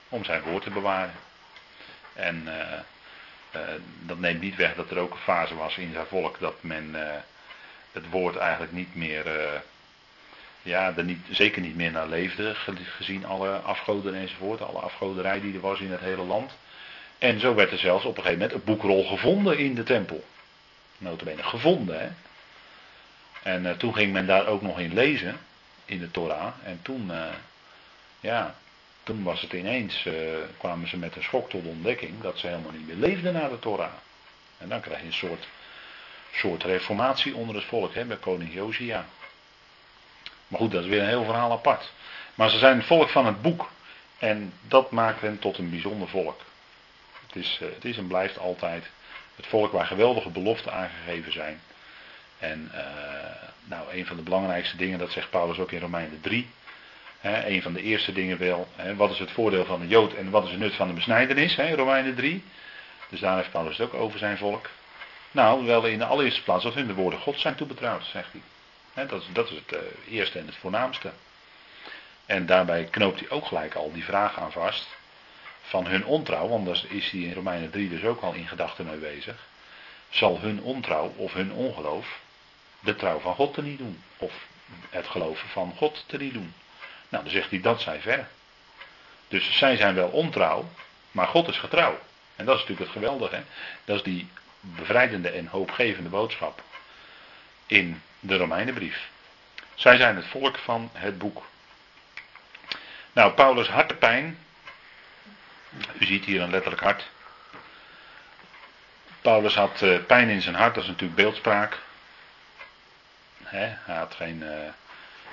[0.09, 1.13] Om zijn woord te bewaren.
[2.13, 2.53] En uh,
[3.61, 3.67] uh,
[4.05, 6.89] dat neemt niet weg dat er ook een fase was in zijn volk dat men
[6.95, 7.01] uh,
[7.91, 9.25] het woord eigenlijk niet meer,
[10.61, 12.55] ja, er niet, zeker niet meer naar leefde,
[12.97, 16.57] gezien alle afgoden enzovoort, alle afgoderij die er was in het hele land.
[17.17, 20.23] En zo werd er zelfs op een gegeven moment een boekrol gevonden in de tempel.
[20.97, 22.09] Notabene gevonden, hè.
[23.43, 25.39] En toen ging men daar ook nog in lezen
[25.85, 26.53] in de Torah.
[26.63, 27.25] En toen, uh,
[28.19, 28.55] ja,
[29.03, 30.13] toen was het ineens, uh,
[30.57, 33.59] kwamen ze met een schok tot ontdekking dat ze helemaal niet meer leefden naar de
[33.59, 33.93] Torah.
[34.57, 35.47] En dan krijg je een soort,
[36.33, 39.05] soort reformatie onder het volk, hè, bij koning Josia.
[40.47, 41.91] Maar goed, dat is weer een heel verhaal apart.
[42.35, 43.69] Maar ze zijn het volk van het boek.
[44.17, 46.41] En dat maakt hen tot een bijzonder volk.
[47.27, 48.89] Het is, het is en blijft altijd
[49.37, 51.61] het volk waar geweldige beloften aangegeven zijn.
[52.39, 52.81] En uh,
[53.63, 56.49] nou, een van de belangrijkste dingen, dat zegt Paulus ook in Romeinen 3.
[57.19, 60.13] Hè, een van de eerste dingen wel, hè, wat is het voordeel van de Jood
[60.13, 62.43] en wat is het nut van de besnijdenis, hè, Romeinen 3.
[63.09, 64.69] Dus daar heeft Paulus het ook over zijn volk.
[65.31, 69.05] Nou, wel in de allereerste plaats dat hun de woorden God zijn toebetrouwd, zegt hij.
[69.05, 71.11] Dat, is, dat is het uh, eerste en het voornaamste.
[72.25, 74.87] En daarbij knoopt hij ook gelijk al die vraag aan vast
[75.67, 78.85] van hun ontrouw, want daar is hij in Romeinen 3 dus ook al in gedachten
[78.85, 79.35] mee bezig.
[80.09, 82.19] Zal hun ontrouw of hun ongeloof
[82.79, 84.03] de trouw van God te niet doen.
[84.17, 84.33] Of
[84.89, 86.53] het geloven van God te niet doen.
[87.09, 88.27] Nou, dan zegt hij dat zij ver.
[89.27, 90.69] Dus zij zijn wel ontrouw,
[91.11, 91.99] maar God is getrouw.
[92.35, 93.43] En dat is natuurlijk het geweldige.
[93.85, 94.27] Dat is die
[94.59, 96.63] bevrijdende en hoopgevende boodschap
[97.65, 99.09] in de Romeinenbrief.
[99.75, 101.45] Zij zijn het volk van het boek.
[103.13, 104.37] Nou, Paulus' hartepijn.
[105.99, 107.09] U ziet hier een letterlijk hart.
[109.21, 111.79] Paulus had eh, pijn in zijn hart, dat is natuurlijk beeldspraak.
[113.43, 114.41] Hij had geen.
[114.41, 114.51] Uh,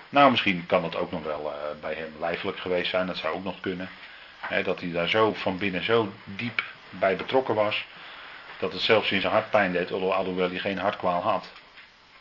[0.08, 3.06] nou, misschien kan dat ook nog wel uh, bij hem lijfelijk geweest zijn.
[3.06, 3.88] Dat zou ook nog kunnen.
[4.64, 7.84] Dat hij daar zo van binnen zo diep bij betrokken was.
[8.58, 9.92] Dat het zelfs in zijn hart pijn deed.
[9.92, 11.46] Alhoewel hij geen hartkwaal had.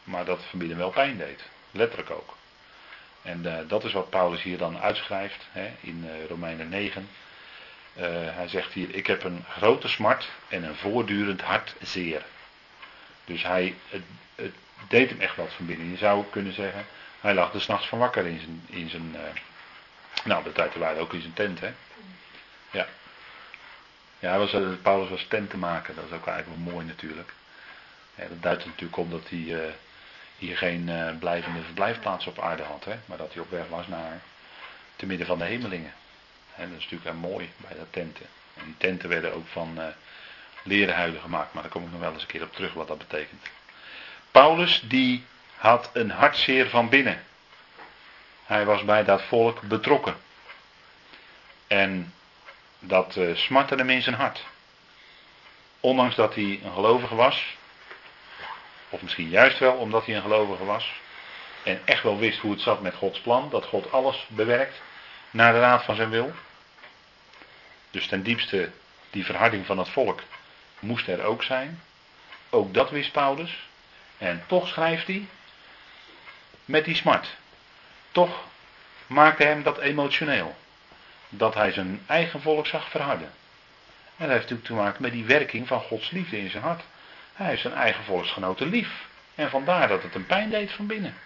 [0.03, 1.41] Maar dat het van binnen wel pijn deed.
[1.71, 2.35] Letterlijk ook.
[3.21, 5.47] En dat is wat Paulus hier dan uitschrijft
[5.79, 7.09] in Romeinen 9.
[8.33, 12.21] Hij zegt hier: Ik heb een grote smart en een voortdurend hartzeer.
[13.25, 14.01] Dus hij, het,
[14.35, 14.53] het
[14.87, 15.89] deed hem echt wat van binnen.
[15.89, 16.85] Je zou kunnen zeggen,
[17.21, 19.19] hij lag er s'nachts van wakker in zijn, in zijn uh,
[20.23, 21.73] nou de tijd waren ook in zijn tent hè.
[22.71, 22.87] Ja.
[24.19, 27.33] Ja, was, uh, Paulus was tent te maken, dat is ook eigenlijk wel mooi natuurlijk.
[28.15, 29.73] Dat duidt natuurlijk om dat hij
[30.37, 34.21] hier geen blijvende verblijfplaats op aarde had, hè, maar dat hij op weg was naar
[34.95, 35.93] te midden van de hemelingen.
[36.55, 38.25] En dat is natuurlijk wel mooi bij dat tenten.
[38.53, 39.93] En die tenten werden ook van
[40.63, 42.87] leren huiden gemaakt, maar daar kom ik nog wel eens een keer op terug wat
[42.87, 43.45] dat betekent.
[44.31, 45.25] Paulus die
[45.55, 47.23] had een hartzeer van binnen.
[48.45, 50.15] Hij was bij dat volk betrokken.
[51.67, 52.13] En
[52.79, 54.45] dat uh, smartte hem in zijn hart.
[55.79, 57.55] Ondanks dat hij een gelovige was,
[58.89, 60.93] of misschien juist wel omdat hij een gelovige was,
[61.63, 64.81] en echt wel wist hoe het zat met Gods plan, dat God alles bewerkt
[65.33, 66.31] naar de raad van zijn wil.
[67.91, 68.71] Dus ten diepste,
[69.09, 70.21] die verharding van het volk
[70.79, 71.81] moest er ook zijn.
[72.49, 73.67] Ook dat wist Paulus.
[74.17, 75.27] En toch schrijft hij
[76.65, 77.35] met die smart.
[78.11, 78.43] Toch
[79.07, 80.55] maakte hem dat emotioneel.
[81.29, 83.31] Dat hij zijn eigen volk zag verharden.
[84.17, 86.83] En dat heeft natuurlijk te maken met die werking van Gods liefde in zijn hart.
[87.33, 88.89] Hij heeft zijn eigen volksgenoten lief.
[89.35, 91.17] En vandaar dat het een pijn deed van binnen.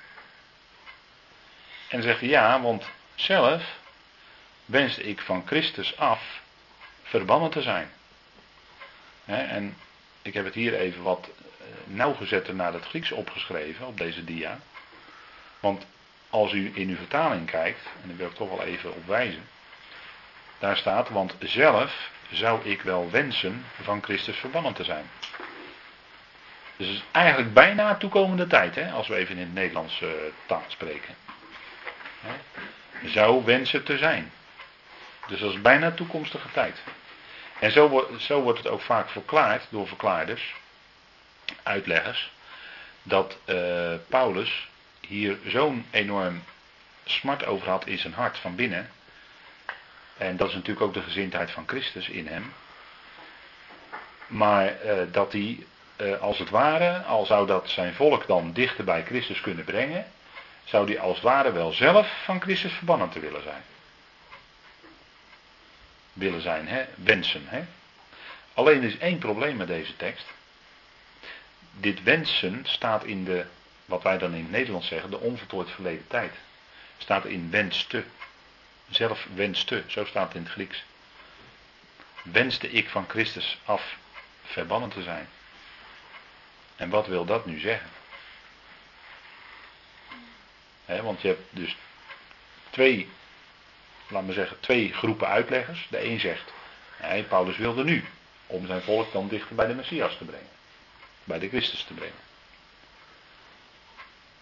[1.87, 3.63] En zegt hij ja, want zelf
[4.67, 6.41] wenste ik van Christus af
[7.03, 7.89] verbannen te zijn.
[9.25, 9.77] en
[10.21, 14.59] ik heb het hier even wat eh, nauwgezetter naar het Grieks opgeschreven op deze dia.
[15.59, 15.85] Want
[16.29, 19.47] als u in uw vertaling kijkt, en daar wil ik toch wel even op wijzen.
[20.59, 25.09] Daar staat, want zelf zou ik wel wensen van Christus verbannen te zijn.
[26.77, 30.09] Dus het is eigenlijk bijna toekomende tijd, hè, als we even in het Nederlands uh,
[30.45, 31.15] taal spreken.
[33.05, 34.31] Zou wensen te zijn.
[35.27, 36.81] Dus dat is bijna toekomstige tijd.
[37.59, 40.55] En zo, zo wordt het ook vaak verklaard door verklaarders,
[41.63, 42.31] uitleggers,
[43.03, 44.67] dat uh, Paulus
[45.07, 46.43] hier zo'n enorm
[47.05, 48.89] smart over had in zijn hart van binnen.
[50.17, 52.53] En dat is natuurlijk ook de gezindheid van Christus in hem.
[54.27, 55.65] Maar uh, dat hij,
[55.97, 60.05] uh, als het ware, al zou dat zijn volk dan dichter bij Christus kunnen brengen,
[60.63, 63.61] zou hij als het ware wel zelf van Christus verbannen te willen zijn.
[66.17, 66.85] Willen zijn, hè?
[66.95, 67.43] wensen.
[67.45, 67.65] Hè?
[68.53, 70.25] Alleen er is één probleem met deze tekst.
[71.71, 73.45] Dit wensen staat in de
[73.85, 76.33] wat wij dan in het Nederlands zeggen, de onvertooid verleden tijd.
[76.97, 78.03] Staat in wenste.
[78.89, 80.83] Zelf wenste, zo staat het in het Grieks.
[82.23, 83.97] Wenste ik van Christus af
[84.43, 85.29] verbannen te zijn.
[86.75, 87.89] En wat wil dat nu zeggen?
[90.85, 91.75] want je hebt dus
[92.69, 93.09] twee,
[94.09, 95.87] laat me zeggen, twee groepen uitleggers.
[95.89, 96.53] De een zegt,
[97.01, 98.05] nee, Paulus wilde nu,
[98.47, 100.49] om zijn volk dan dichter bij de Messias te brengen.
[101.23, 102.25] Bij de Christus te brengen.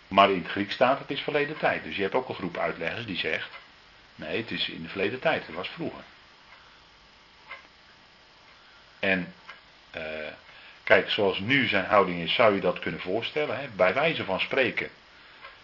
[0.08, 1.84] Maar in het Grieks staat het is verleden tijd.
[1.84, 3.50] Dus je hebt ook een groep uitleggers die zegt,
[4.16, 6.04] nee het is in de verleden tijd, het was vroeger.
[9.00, 9.34] En
[9.96, 10.02] uh,
[10.84, 13.60] kijk, zoals nu zijn houding is, zou je dat kunnen voorstellen.
[13.60, 13.68] Hè?
[13.76, 14.90] Bij wijze van spreken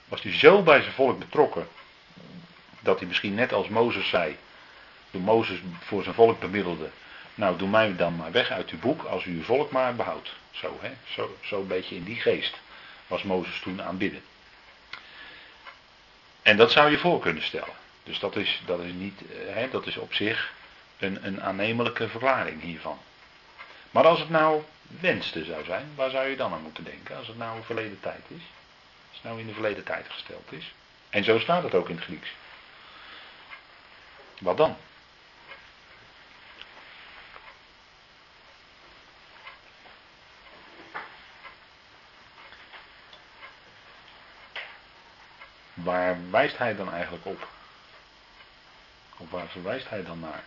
[0.08, 1.68] was hij zo bij zijn volk betrokken,
[2.82, 4.38] dat hij misschien net als Mozes zei,
[5.12, 6.90] toen Mozes voor zijn volk bemiddelde,
[7.36, 10.34] nou doe mij dan maar weg uit uw boek als u uw volk maar behoudt.
[10.52, 10.92] Zo, hè?
[11.14, 12.60] Zo, zo een beetje in die geest
[13.08, 14.22] was Mozes toen aanbidden.
[16.42, 17.74] En dat zou je voor kunnen stellen.
[18.04, 20.54] Dus dat is, dat is, niet, eh, hè, dat is op zich
[21.00, 23.00] een, een aannemelijke verklaring hiervan.
[23.92, 24.62] Maar als het nou
[25.00, 27.18] wenste zou zijn, waar zou je dan aan moeten denken?
[27.18, 28.44] Als het nou verleden tijd is.
[29.10, 30.74] Als het nou in de verleden tijd gesteld is.
[31.10, 32.30] En zo staat het ook in het Grieks.
[34.42, 34.76] Wat dan?
[45.74, 47.48] Waar wijst hij dan eigenlijk op?
[49.18, 50.44] Of waar verwijst hij dan naar?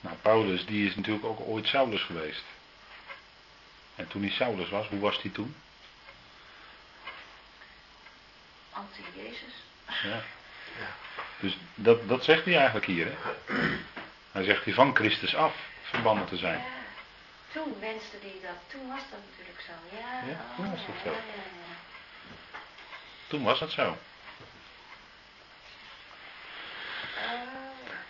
[0.00, 2.44] Nou, Paulus die is natuurlijk ook ooit Saulus geweest.
[3.94, 5.56] En toen hij Saulus was, hoe was hij toen?
[8.72, 9.54] Anti-Jezus.
[9.86, 10.22] Ja.
[10.78, 10.94] ja.
[11.40, 13.06] Dus dat, dat zegt hij eigenlijk hier.
[13.06, 13.34] Hè?
[14.32, 16.58] Hij zegt hij van Christus af verbannen te zijn.
[16.58, 16.64] Ja.
[17.52, 18.58] Toen wenste hij dat.
[18.66, 19.96] Toen was dat natuurlijk zo.
[19.96, 21.14] Ja, ja toen was dat zo.
[23.26, 23.96] Toen was het zo.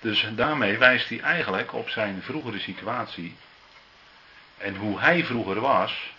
[0.07, 3.37] Dus daarmee wijst hij eigenlijk op zijn vroegere situatie
[4.57, 6.13] en hoe hij vroeger was,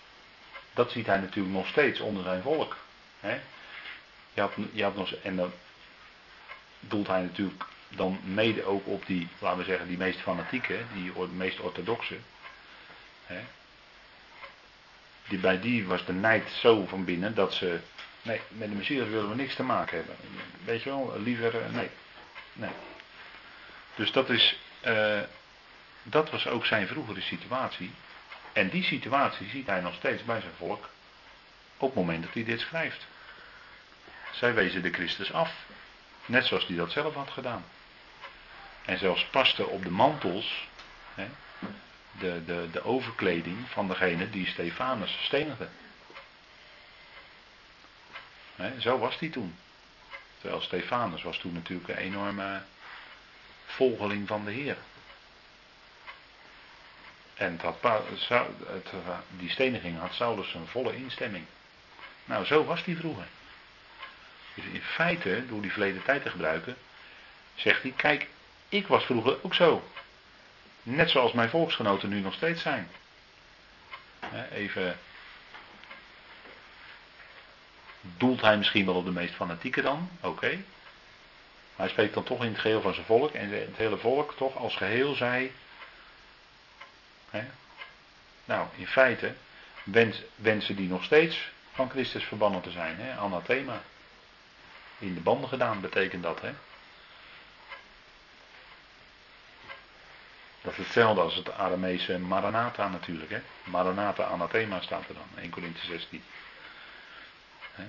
[0.74, 2.76] dat ziet hij natuurlijk nog steeds onder zijn volk.
[3.20, 3.40] Hè?
[4.34, 5.52] Je had, je nog, en dan
[6.80, 11.12] doelt hij natuurlijk dan mede ook op die, laten we zeggen, die meest fanatieke, die
[11.32, 12.16] meest orthodoxe.
[13.26, 13.40] Hè?
[15.28, 17.80] Die, bij die was de nijd zo van binnen dat ze,
[18.22, 20.16] nee, met de Messias willen we niks te maken hebben.
[20.64, 21.88] Weet je wel, liever, eh, nee.
[22.52, 22.70] nee.
[23.98, 25.20] Dus dat is, uh,
[26.02, 27.90] dat was ook zijn vroegere situatie.
[28.52, 30.88] En die situatie ziet hij nog steeds bij zijn volk
[31.76, 33.06] op het moment dat hij dit schrijft.
[34.32, 35.52] Zij wezen de Christus af,
[36.26, 37.64] net zoals hij dat zelf had gedaan.
[38.84, 40.68] En zelfs paste op de mantels
[41.14, 41.28] hè,
[42.18, 45.68] de, de, de overkleding van degene die Stefanus stenigde.
[48.78, 49.56] Zo was hij toen.
[50.40, 52.62] Terwijl Stefanus was toen natuurlijk een enorme
[53.68, 54.76] volgeling van de Heer.
[57.34, 57.60] En
[58.14, 58.90] Sau- het,
[59.30, 61.44] die steniging had Saulus een volle instemming.
[62.24, 63.26] Nou, zo was die vroeger.
[64.54, 66.76] Dus in feite, door die verleden tijd te gebruiken,
[67.54, 68.26] zegt hij, kijk,
[68.68, 69.90] ik was vroeger ook zo.
[70.82, 72.90] Net zoals mijn volksgenoten nu nog steeds zijn.
[74.52, 74.98] Even.
[78.00, 80.10] Doelt hij misschien wel op de meest fanatieke dan?
[80.20, 80.58] Oké.
[81.78, 83.32] Hij spreekt dan toch in het geheel van zijn volk.
[83.32, 85.52] En het hele volk toch als geheel zei.
[87.30, 87.44] Hè?
[88.44, 89.34] Nou, in feite
[89.84, 92.96] wens, wensen die nog steeds van Christus verbannen te zijn.
[93.00, 93.16] Hè?
[93.18, 93.80] Anathema.
[94.98, 96.40] In de banden gedaan betekent dat.
[96.40, 96.52] Hè?
[100.62, 103.30] Dat is hetzelfde als het Aramese Maranatha natuurlijk.
[103.30, 103.40] Hè?
[103.64, 105.42] Maranatha anathema staat er dan.
[105.42, 106.22] 1 Corinthië 16.
[107.72, 107.84] Hè?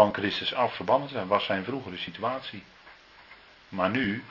[0.00, 2.62] Van Christus af verbannen zijn was zijn vroegere situatie.
[3.68, 4.24] Maar nu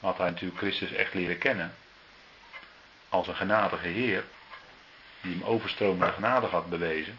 [0.00, 1.74] had hij natuurlijk Christus echt leren kennen.
[3.08, 4.24] Als een genadige Heer.
[5.20, 7.18] Die hem overstromende genade had bewezen.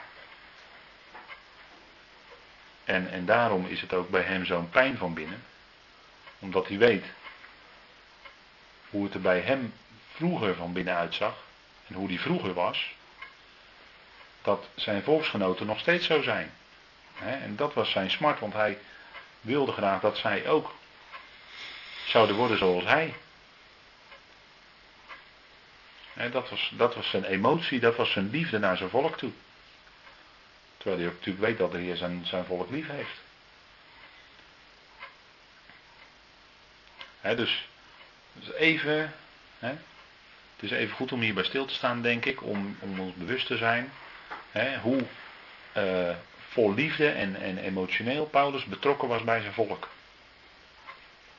[2.84, 5.44] En, en daarom is het ook bij hem zo'n pijn van binnen.
[6.40, 7.06] Omdat hij weet
[8.90, 9.74] hoe het er bij hem
[10.14, 11.36] vroeger van binnen uitzag.
[11.88, 12.96] En hoe die vroeger was.
[14.42, 16.52] Dat zijn volksgenoten nog steeds zo zijn.
[17.22, 18.78] En dat was zijn smart, want hij
[19.42, 20.74] wilde graag dat zij ook
[22.06, 23.14] zouden worden zoals hij.
[26.32, 29.32] Dat was, dat was zijn emotie, dat was zijn liefde naar zijn volk toe.
[30.78, 33.22] Terwijl hij ook natuurlijk weet dat de Heer zijn, zijn volk lief heeft.
[37.22, 37.68] Hè, dus,
[38.34, 39.14] dus even,
[39.60, 39.70] hè,
[40.56, 43.48] het is even goed om hierbij stil te staan, denk ik, om, om ons bewust
[43.48, 43.92] te zijn
[44.52, 45.04] hè, hoe
[45.72, 46.16] eh,
[46.50, 49.90] vol liefde en, en emotioneel Paulus betrokken was bij zijn volk.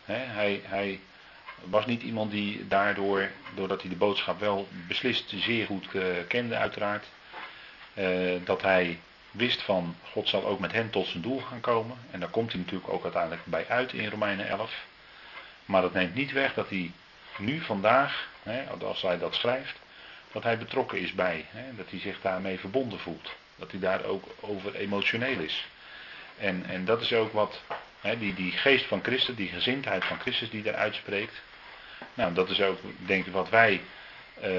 [0.04, 1.00] Hij, hij
[1.64, 6.56] was niet iemand die daardoor, doordat hij de boodschap wel beslist zeer goed eh, kende,
[6.56, 7.06] uiteraard,
[7.94, 9.00] eh, dat hij
[9.30, 11.96] wist van God zal ook met hen tot zijn doel gaan komen.
[12.10, 14.84] En daar komt hij natuurlijk ook uiteindelijk bij uit in Romeinen 11.
[15.64, 16.92] Maar dat neemt niet weg dat hij
[17.38, 18.28] nu vandaag,
[18.82, 19.78] als hij dat schrijft,
[20.32, 21.46] dat hij betrokken is bij.
[21.76, 23.30] Dat hij zich daarmee verbonden voelt.
[23.60, 25.66] Dat hij daar ook over emotioneel is.
[26.38, 27.60] En, en dat is ook wat,
[28.00, 31.42] hè, die, die geest van Christus, die gezindheid van Christus die daar uitspreekt.
[32.14, 33.80] Nou, dat is ook, denk ik, wat wij,
[34.40, 34.50] eh,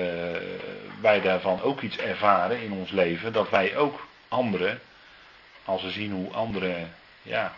[1.01, 3.33] wij daarvan ook iets ervaren in ons leven.
[3.33, 4.79] Dat wij ook anderen,
[5.65, 7.55] als we zien hoe anderen, ja,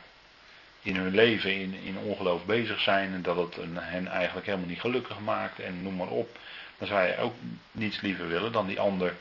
[0.81, 4.79] in hun leven in, in ongeloof bezig zijn en dat het hen eigenlijk helemaal niet
[4.79, 6.37] gelukkig maakt en noem maar op,
[6.77, 7.35] dan zou je ook
[7.71, 9.15] niets liever willen dan die ander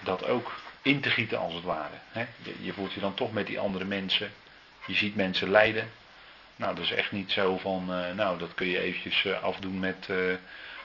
[0.00, 0.52] dat ook
[0.84, 1.94] in te gieten als het ware.
[2.60, 4.32] Je, voelt je dan toch met die andere mensen,
[4.86, 5.90] je ziet mensen lijden.
[6.56, 9.78] Nou, dat is echt niet zo van, eh, nou, dat kun je eventjes eh, afdoen
[9.78, 10.16] met, eh,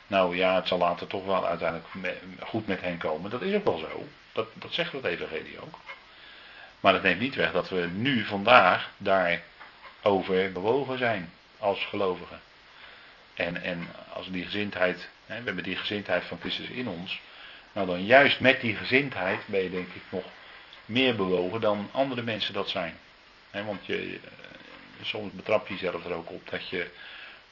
[0.08, 3.30] nou ja, het zal later toch wel uiteindelijk goed met hen komen.
[3.30, 4.08] Dat is ook wel zo.
[4.32, 5.80] Dat, dat zegt het evangelie ook.
[6.80, 12.39] Maar dat neemt niet weg dat we nu, vandaag, daarover bewogen zijn als gelovigen.
[13.34, 17.22] En, en als die gezindheid, hè, we hebben die gezindheid van Christus in ons.
[17.72, 20.24] Nou dan juist met die gezindheid ben je denk ik nog
[20.86, 22.97] meer bewogen dan andere mensen dat zijn.
[23.51, 26.88] Want je, eh, soms betrap je jezelf er ook op dat je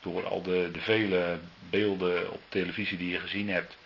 [0.02, 1.40] door al de, de vele
[1.70, 3.78] beelden op televisie die je gezien hebt,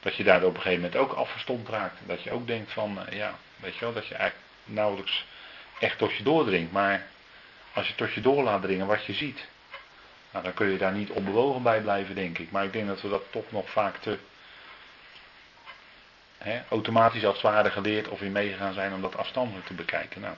[0.00, 2.00] dat je daar op een gegeven moment ook afgestomd raakt.
[2.06, 5.24] Dat je ook denkt van, eh, ja, weet je wel, dat je eigenlijk nauwelijks
[5.78, 6.72] echt tot je doordringt.
[6.72, 7.06] Maar
[7.72, 9.46] als je tot je door laat dringen wat je ziet,
[10.30, 12.50] nou, dan kun je daar niet onbewogen bij blijven, denk ik.
[12.50, 14.18] Maar ik denk dat we dat toch nog vaak te
[16.44, 20.20] hè, automatisch als het ware geleerd of in meegegaan zijn om dat afstandelijk te bekijken.
[20.20, 20.34] Nou,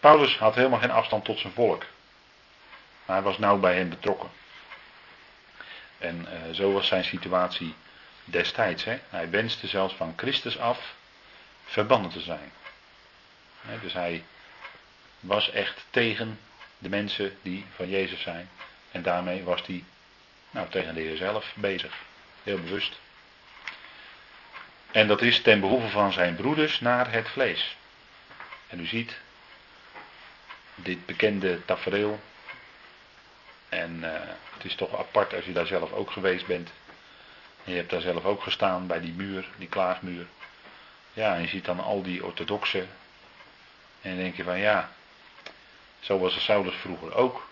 [0.00, 1.84] Paulus had helemaal geen afstand tot zijn volk.
[3.04, 4.30] Maar hij was nauw bij hen betrokken.
[5.98, 7.74] En eh, zo was zijn situatie
[8.24, 8.84] destijds.
[8.84, 8.98] Hè.
[9.08, 10.94] Hij wenste zelfs van Christus af
[11.64, 12.52] verbannen te zijn.
[13.60, 14.24] Hè, dus hij
[15.20, 16.38] was echt tegen
[16.78, 18.50] de mensen die van Jezus zijn.
[18.90, 19.84] En daarmee was hij
[20.50, 21.94] nou, tegen de Heer zelf bezig.
[22.42, 22.98] Heel bewust.
[24.90, 27.76] En dat is ten behoeve van zijn broeders naar het vlees.
[28.66, 29.16] En u ziet
[30.74, 32.20] dit bekende tafereel.
[33.68, 34.20] En eh,
[34.54, 36.70] het is toch apart als je daar zelf ook geweest bent.
[37.64, 40.26] En je hebt daar zelf ook gestaan bij die muur, die klaagmuur.
[41.12, 42.88] Ja, en je ziet dan al die orthodoxen.
[44.00, 44.90] En dan denk je van ja,
[46.00, 47.48] zo was Saulus vroeger ook.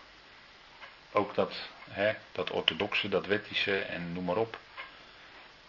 [1.12, 1.54] Ook dat,
[1.90, 4.58] hè, dat orthodoxe, dat wettische en noem maar op.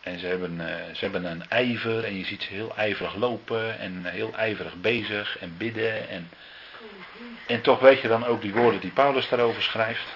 [0.05, 3.79] En ze hebben, eh, ze hebben een ijver en je ziet ze heel ijverig lopen
[3.79, 6.09] en heel ijverig bezig en bidden.
[6.09, 6.29] En
[7.45, 10.07] En toch weet je dan ook die woorden die Paulus daarover schrijft.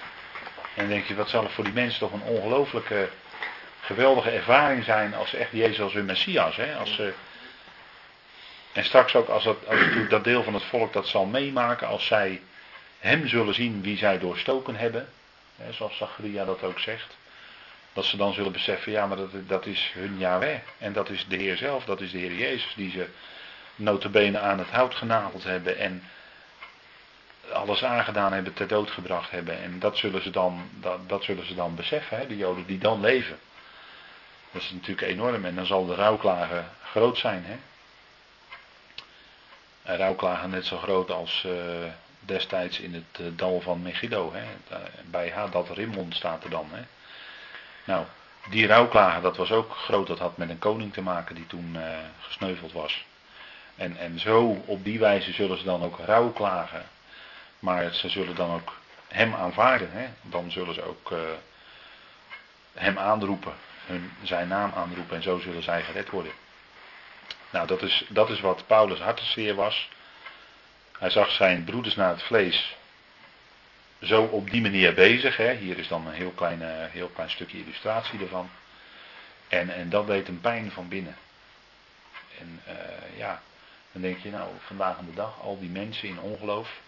[0.74, 3.08] En denk je, wat zal het voor die mensen toch een ongelooflijke,
[3.80, 6.56] geweldige ervaring zijn als ze echt Jezus als hun Messias.
[6.56, 6.76] Hè?
[6.76, 7.00] Als
[8.72, 9.78] en straks ook als, dat, als
[10.08, 12.40] dat deel van het volk dat zal meemaken, als zij
[12.98, 15.08] hem zullen zien wie zij doorstoken hebben.
[15.56, 17.16] Hè, zoals Zacharia dat ook zegt.
[17.92, 20.58] Dat ze dan zullen beseffen, ja maar dat, dat is hun Yahweh.
[20.78, 23.08] En dat is de Heer zelf, dat is de Heer Jezus die ze
[23.76, 25.78] notabene aan het hout genageld hebben.
[25.78, 26.02] En
[27.52, 29.62] alles aangedaan hebben, ter dood gebracht hebben.
[29.62, 32.78] En dat zullen ze dan, dat, dat zullen ze dan beseffen, hè, de Joden die
[32.78, 33.38] dan leven.
[34.52, 37.44] Dat is natuurlijk enorm en dan zal de rouwklagen groot zijn.
[37.44, 37.56] Hè?
[39.82, 41.52] En rouwklagen net zo groot als uh,
[42.20, 44.32] destijds in het uh, dal van Megiddo.
[44.32, 44.44] Hè?
[45.04, 46.68] Bij Hadad Rimmon staat er dan.
[46.72, 46.82] Hè?
[47.84, 48.04] Nou,
[48.48, 50.06] die rouwklagen, dat was ook groot.
[50.06, 51.82] Dat had met een koning te maken die toen uh,
[52.20, 53.04] gesneuveld was.
[53.76, 56.84] En, en zo, op die wijze zullen ze dan ook rouwklagen
[57.60, 59.90] maar ze zullen dan ook hem aanvaarden.
[59.92, 60.08] Hè?
[60.22, 61.18] Dan zullen ze ook uh,
[62.74, 63.52] hem aanroepen.
[63.86, 65.16] Hun, zijn naam aanroepen.
[65.16, 66.32] En zo zullen zij gered worden.
[67.50, 69.88] Nou, dat is, dat is wat Paulus hartzeer was.
[70.98, 72.76] Hij zag zijn broeders naar het vlees
[74.02, 75.36] zo op die manier bezig.
[75.36, 75.54] Hè?
[75.54, 78.50] Hier is dan een heel klein, heel klein stukje illustratie ervan.
[79.48, 81.16] En, en dat deed hem pijn van binnen.
[82.38, 83.42] En uh, ja,
[83.92, 86.80] dan denk je nou, vandaag aan de dag, al die mensen in ongeloof.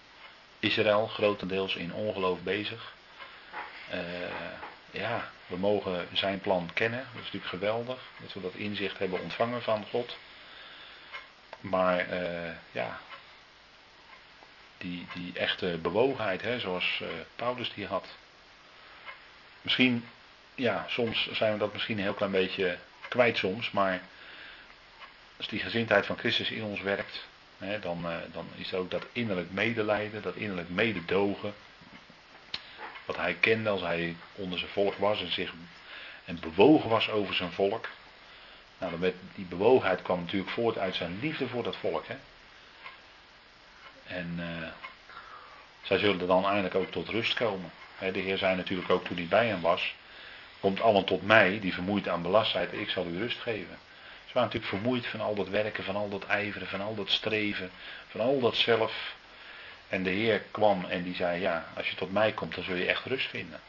[0.58, 2.94] Israël grotendeels in ongeloof bezig.
[3.94, 3.98] Uh,
[4.90, 6.98] ja, we mogen zijn plan kennen.
[6.98, 7.98] Dat is natuurlijk geweldig.
[8.20, 10.16] Dat we dat inzicht hebben ontvangen van God.
[11.60, 13.00] Maar uh, ja,
[14.82, 18.06] die, die echte bewogenheid, hè, zoals uh, Paulus die had.
[19.60, 20.04] Misschien,
[20.54, 22.78] ja, soms zijn we dat misschien een heel klein beetje
[23.08, 23.70] kwijt soms.
[23.70, 24.02] Maar
[25.36, 27.26] als die gezindheid van Christus in ons werkt,
[27.80, 31.54] dan, uh, dan is ook dat innerlijk medelijden, dat innerlijk mededogen.
[33.04, 35.52] Wat hij kende als hij onder zijn volk was en zich
[36.24, 37.88] en bewogen was over zijn volk.
[38.78, 42.06] Nou, die bewogenheid kwam natuurlijk voort uit zijn liefde voor dat volk.
[42.06, 42.16] Hè?
[44.14, 44.68] En uh,
[45.82, 47.70] zij zullen dan eindelijk ook tot rust komen.
[47.98, 49.94] de Heer zei natuurlijk ook toen hij bij hem was:
[50.60, 53.78] Komt allen tot mij die vermoeid aan belast zijn, ik zal u rust geven.
[54.26, 57.10] Ze waren natuurlijk vermoeid van al dat werken, van al dat ijveren, van al dat
[57.10, 57.70] streven,
[58.08, 59.14] van al dat zelf.
[59.88, 62.74] En de Heer kwam en die zei, ja, als je tot mij komt, dan zul
[62.74, 63.60] je echt rust vinden.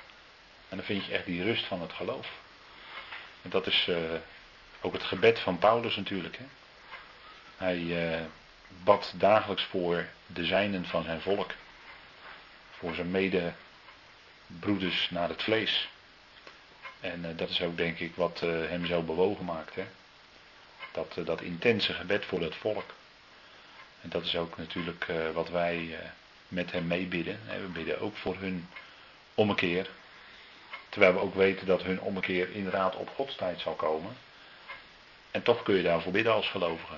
[0.70, 2.28] En dan vind je echt die rust van het geloof.
[3.42, 3.98] En dat is uh,
[4.82, 6.38] ook het gebed van Paulus natuurlijk.
[6.38, 6.46] Hè?
[7.58, 8.22] Hij uh,
[8.84, 11.52] bad dagelijks voor de zijnen van zijn volk.
[12.72, 15.90] Voor zijn medebroeders naar het vlees.
[17.00, 19.76] En uh, dat is ook denk ik wat hem zo bewogen maakt.
[19.76, 19.86] Hè?
[20.92, 22.94] Dat, dat intense gebed voor het volk.
[24.02, 26.00] En dat is ook natuurlijk wat wij
[26.48, 27.40] met hem meebidden.
[27.46, 28.68] We bidden ook voor hun
[29.34, 29.90] ommekeer.
[30.90, 34.16] Terwijl we ook weten dat hun ommekeer inderdaad op Gods tijd zal komen.
[35.34, 36.94] En toch kun je daarvoor bidden als gelovige.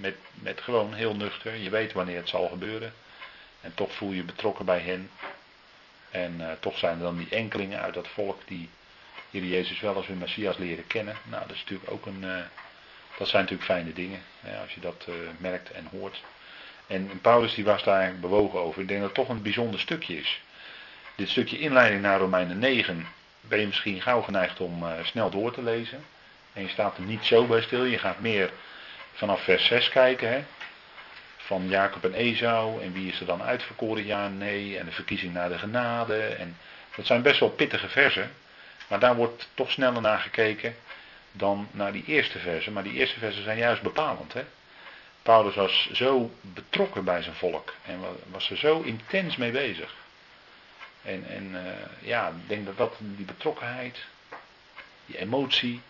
[0.00, 1.56] Met, met gewoon heel nuchter.
[1.56, 2.92] Je weet wanneer het zal gebeuren.
[3.60, 5.10] En toch voel je betrokken bij hen.
[6.10, 8.68] En uh, toch zijn er dan die enkelingen uit dat volk die
[9.30, 11.16] Heer Jezus wel als hun Messias leren kennen.
[11.24, 12.20] Nou, dat is natuurlijk ook een,
[13.18, 16.22] dat zijn natuurlijk fijne dingen, hè, als je dat uh, merkt en hoort.
[16.86, 18.82] En Paulus die was daar bewogen over.
[18.82, 20.40] Ik denk dat het toch een bijzonder stukje is.
[21.16, 23.06] Dit stukje inleiding naar Romeinen 9
[23.40, 26.04] ben je misschien gauw geneigd om snel door te lezen.
[26.52, 27.84] En je staat er niet zo bij stil.
[27.84, 28.50] Je gaat meer
[29.12, 30.28] vanaf vers 6 kijken.
[30.28, 30.44] Hè?
[31.36, 32.82] Van Jacob en Esau.
[32.82, 34.06] En wie is er dan uitverkoren?
[34.06, 34.78] Ja nee.
[34.78, 36.22] En de verkiezing naar de genade.
[36.22, 36.56] En
[36.96, 38.32] dat zijn best wel pittige versen.
[38.88, 40.76] Maar daar wordt toch sneller naar gekeken
[41.32, 42.72] dan naar die eerste versen.
[42.72, 44.32] Maar die eerste versen zijn juist bepalend.
[44.32, 44.44] Hè?
[45.22, 48.00] Paulus was zo betrokken bij zijn volk en
[48.30, 49.94] was er zo intens mee bezig.
[51.02, 51.60] En, en uh,
[52.08, 53.98] ja, ik denk dat dat die betrokkenheid,
[55.06, 55.80] die emotie,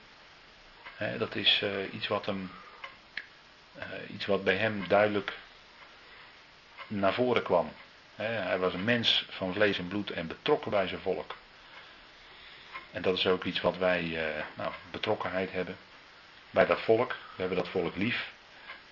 [1.18, 2.50] dat is uh, iets wat hem,
[3.78, 5.32] uh, iets wat bij hem duidelijk
[6.86, 7.72] naar voren kwam.
[8.14, 11.36] Hij was een mens van vlees en bloed en betrokken bij zijn volk.
[12.92, 14.22] En dat is ook iets wat wij uh,
[14.54, 15.76] nou, betrokkenheid hebben
[16.50, 17.10] bij dat volk.
[17.10, 18.32] We hebben dat volk lief.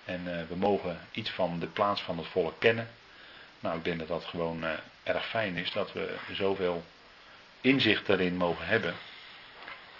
[0.05, 2.89] En we mogen iets van de plaats van het volk kennen.
[3.59, 4.63] Nou, ik denk dat dat gewoon
[5.03, 6.83] erg fijn is dat we zoveel
[7.61, 8.95] inzicht daarin mogen hebben.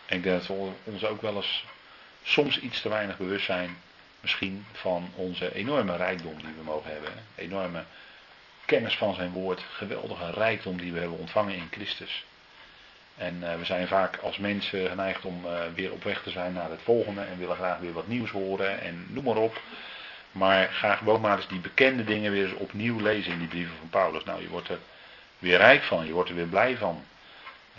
[0.06, 1.66] En ik denk dat we ons ook wel eens
[2.30, 3.78] soms iets te weinig bewust zijn,
[4.20, 7.12] misschien van onze enorme rijkdom die we mogen hebben.
[7.36, 7.84] Enorme
[8.66, 12.26] kennis van zijn woord, geweldige rijkdom die we hebben ontvangen in Christus.
[13.18, 16.54] En uh, we zijn vaak als mensen geneigd om uh, weer op weg te zijn
[16.54, 19.62] naar het volgende en willen graag weer wat nieuws horen en noem maar op.
[20.32, 23.76] Maar ga gewoon maar eens die bekende dingen weer eens opnieuw lezen in die brieven
[23.80, 24.24] van Paulus.
[24.24, 24.80] Nou, je wordt er
[25.40, 27.04] weer rijk van, je wordt er weer blij van.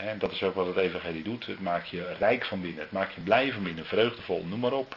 [0.07, 1.47] En dat is ook wat het evangelie doet.
[1.47, 4.73] Het maakt je rijk van binnen, het maakt je blij van binnen, vreugdevol, noem maar
[4.73, 4.97] op.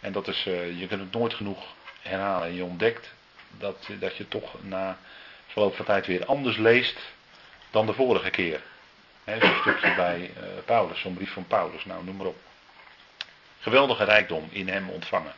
[0.00, 2.48] En dat is, eh, je kunt het nooit genoeg herhalen.
[2.48, 3.12] En je ontdekt
[3.58, 4.98] dat, dat je toch na
[5.46, 6.98] verloop van tijd weer anders leest
[7.70, 8.60] dan de vorige keer.
[9.24, 12.36] Zo'n stukje bij uh, Paulus, zo'n brief van Paulus, nou noem maar op.
[13.60, 15.34] Geweldige rijkdom in hem ontvangen.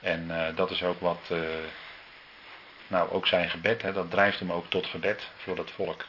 [0.00, 1.30] En uh, dat is ook wat,
[2.86, 6.04] nou ook zijn gebed, hè, dat drijft hem ook tot gebed voor het volk.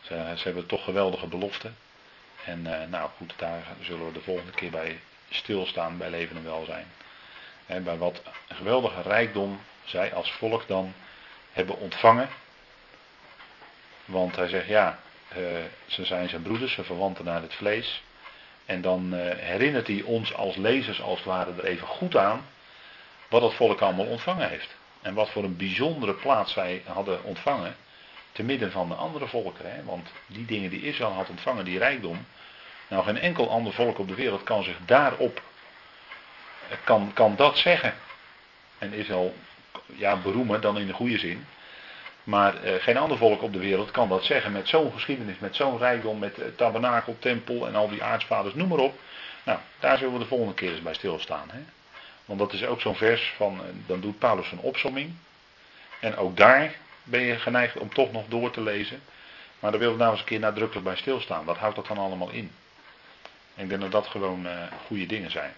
[0.00, 1.76] Ze, ze hebben toch geweldige beloften.
[2.44, 6.86] En nou goed, daar zullen we de volgende keer bij stilstaan bij leven en welzijn.
[7.66, 10.94] Hè, bij wat geweldige rijkdom zij als volk dan
[11.52, 12.28] hebben ontvangen.
[14.04, 14.98] Want hij zegt ja,
[15.36, 15.46] uh,
[15.86, 18.02] ze zijn zijn broeders, ze verwanten naar het vlees.
[18.66, 22.46] En dan herinnert hij ons als lezers als het ware er even goed aan
[23.28, 24.76] wat het volk allemaal ontvangen heeft.
[25.02, 27.76] En wat voor een bijzondere plaats zij hadden ontvangen
[28.38, 29.74] te midden van de andere volkeren.
[29.74, 29.84] Hè?
[29.84, 32.26] Want die dingen die Israël had ontvangen, die rijkdom.
[32.88, 35.42] Nou, geen enkel ander volk op de wereld kan zich daarop,
[36.84, 37.94] kan, kan dat zeggen.
[38.78, 39.34] En Israël,
[39.86, 41.46] ja, beroemen dan in de goede zin.
[42.24, 45.56] Maar eh, geen ander volk op de wereld kan dat zeggen met zo'n geschiedenis, met
[45.56, 48.98] zo'n rijkdom, met uh, tabernakel, tempel en al die aartsvaders, noem maar op.
[49.44, 51.50] Nou, daar zullen we de volgende keer eens bij stilstaan.
[51.50, 51.60] Hè?
[52.24, 55.14] Want dat is ook zo'n vers van, uh, dan doet Paulus een opsomming.
[56.00, 56.74] En ook daar
[57.10, 59.02] ben je geneigd om toch nog door te lezen.
[59.60, 61.44] Maar daar willen we nou eens een keer nadrukkelijk bij stilstaan.
[61.44, 62.50] Wat houdt dat dan allemaal in?
[63.54, 64.46] Ik denk dat dat gewoon
[64.86, 65.54] goede dingen zijn.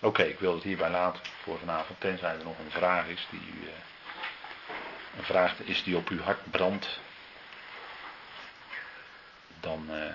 [0.00, 3.40] Oké, ik wil het hierbij laten voor vanavond, tenzij er nog een vraag is die
[3.40, 3.68] u
[5.16, 7.00] een vraag is die op uw hart brandt,
[9.60, 10.14] dan uh,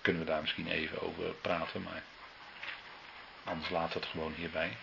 [0.00, 2.02] kunnen we daar misschien even over praten, maar
[3.44, 4.76] anders laat het gewoon hierbij.